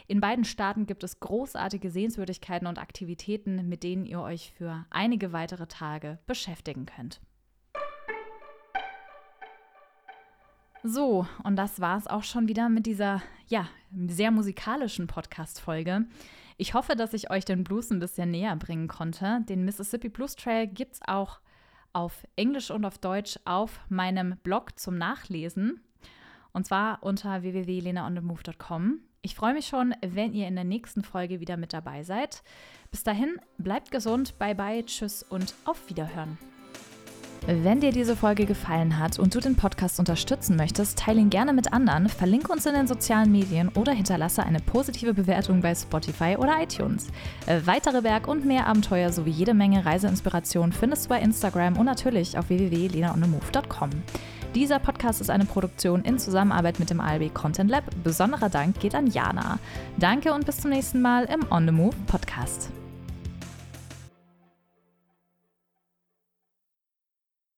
In 0.07 0.21
beiden 0.21 0.45
Staaten 0.45 0.85
gibt 0.85 1.03
es 1.03 1.19
großartige 1.19 1.89
Sehenswürdigkeiten 1.89 2.67
und 2.67 2.79
Aktivitäten, 2.79 3.67
mit 3.67 3.83
denen 3.83 4.05
ihr 4.05 4.21
euch 4.21 4.53
für 4.53 4.85
einige 4.89 5.33
weitere 5.33 5.67
Tage 5.67 6.19
beschäftigen 6.25 6.85
könnt. 6.85 7.21
So, 10.83 11.27
und 11.43 11.57
das 11.57 11.81
war 11.81 11.97
es 11.97 12.07
auch 12.07 12.23
schon 12.23 12.47
wieder 12.47 12.69
mit 12.69 12.85
dieser, 12.85 13.21
ja, 13.47 13.67
sehr 14.07 14.31
musikalischen 14.31 15.07
Podcast-Folge. 15.07 16.05
Ich 16.57 16.73
hoffe, 16.73 16.95
dass 16.95 17.13
ich 17.13 17.29
euch 17.31 17.45
den 17.45 17.63
Blues 17.63 17.89
ein 17.89 17.99
bisschen 17.99 18.31
näher 18.31 18.55
bringen 18.55 18.87
konnte. 18.87 19.41
Den 19.47 19.65
Mississippi 19.65 20.09
Blues 20.09 20.35
Trail 20.35 20.67
gibt 20.67 20.95
es 20.95 21.01
auch 21.05 21.39
auf 21.93 22.25
Englisch 22.35 22.71
und 22.71 22.85
auf 22.85 22.97
Deutsch 22.97 23.39
auf 23.45 23.79
meinem 23.89 24.37
Blog 24.43 24.79
zum 24.79 24.97
Nachlesen. 24.97 25.81
Und 26.51 26.65
zwar 26.65 27.03
unter 27.03 27.41
www.lenaonthemove.com. 27.41 28.99
Ich 29.21 29.35
freue 29.35 29.53
mich 29.53 29.67
schon, 29.67 29.93
wenn 30.01 30.33
ihr 30.33 30.47
in 30.47 30.55
der 30.55 30.63
nächsten 30.63 31.03
Folge 31.03 31.39
wieder 31.39 31.57
mit 31.57 31.73
dabei 31.73 32.03
seid. 32.03 32.41
Bis 32.89 33.03
dahin, 33.03 33.39
bleibt 33.57 33.91
gesund, 33.91 34.37
bye 34.39 34.55
bye, 34.55 34.85
tschüss 34.85 35.23
und 35.23 35.53
auf 35.65 35.89
Wiederhören. 35.89 36.37
Wenn 37.51 37.79
dir 37.79 37.91
diese 37.91 38.15
Folge 38.15 38.45
gefallen 38.45 38.99
hat 38.99 39.17
und 39.17 39.33
du 39.33 39.39
den 39.39 39.55
Podcast 39.55 39.97
unterstützen 39.97 40.55
möchtest, 40.55 40.99
teile 40.99 41.19
ihn 41.19 41.31
gerne 41.31 41.51
mit 41.51 41.73
anderen, 41.73 42.07
verlinke 42.07 42.51
uns 42.51 42.67
in 42.67 42.75
den 42.75 42.85
sozialen 42.85 43.31
Medien 43.31 43.69
oder 43.69 43.91
hinterlasse 43.91 44.43
eine 44.43 44.59
positive 44.59 45.15
Bewertung 45.15 45.59
bei 45.59 45.73
Spotify 45.73 46.35
oder 46.37 46.61
iTunes. 46.61 47.07
Äh, 47.47 47.61
weitere 47.65 48.03
Berg- 48.03 48.27
und 48.27 48.45
mehr 48.45 48.67
Abenteuer 48.67 49.11
sowie 49.11 49.31
jede 49.31 49.55
Menge 49.55 49.83
Reiseinspiration 49.83 50.71
findest 50.71 51.05
du 51.05 51.09
bei 51.09 51.21
Instagram 51.21 51.77
und 51.77 51.87
natürlich 51.87 52.37
auf 52.37 52.49
www.lenaonemove.com. 52.49 53.89
Dieser 54.53 54.77
Podcast 54.77 55.19
ist 55.19 55.31
eine 55.31 55.45
Produktion 55.45 56.03
in 56.03 56.19
Zusammenarbeit 56.19 56.79
mit 56.79 56.91
dem 56.91 56.99
ALB 56.99 57.33
Content 57.33 57.71
Lab. 57.71 57.85
Besonderer 58.03 58.49
Dank 58.49 58.79
geht 58.79 58.93
an 58.93 59.07
Jana. 59.07 59.57
Danke 59.97 60.33
und 60.33 60.45
bis 60.45 60.57
zum 60.57 60.69
nächsten 60.69 61.01
Mal 61.01 61.23
im 61.23 61.51
On 61.51 61.65
the 61.65 61.71
Move 61.71 61.95
Podcast. 62.05 62.69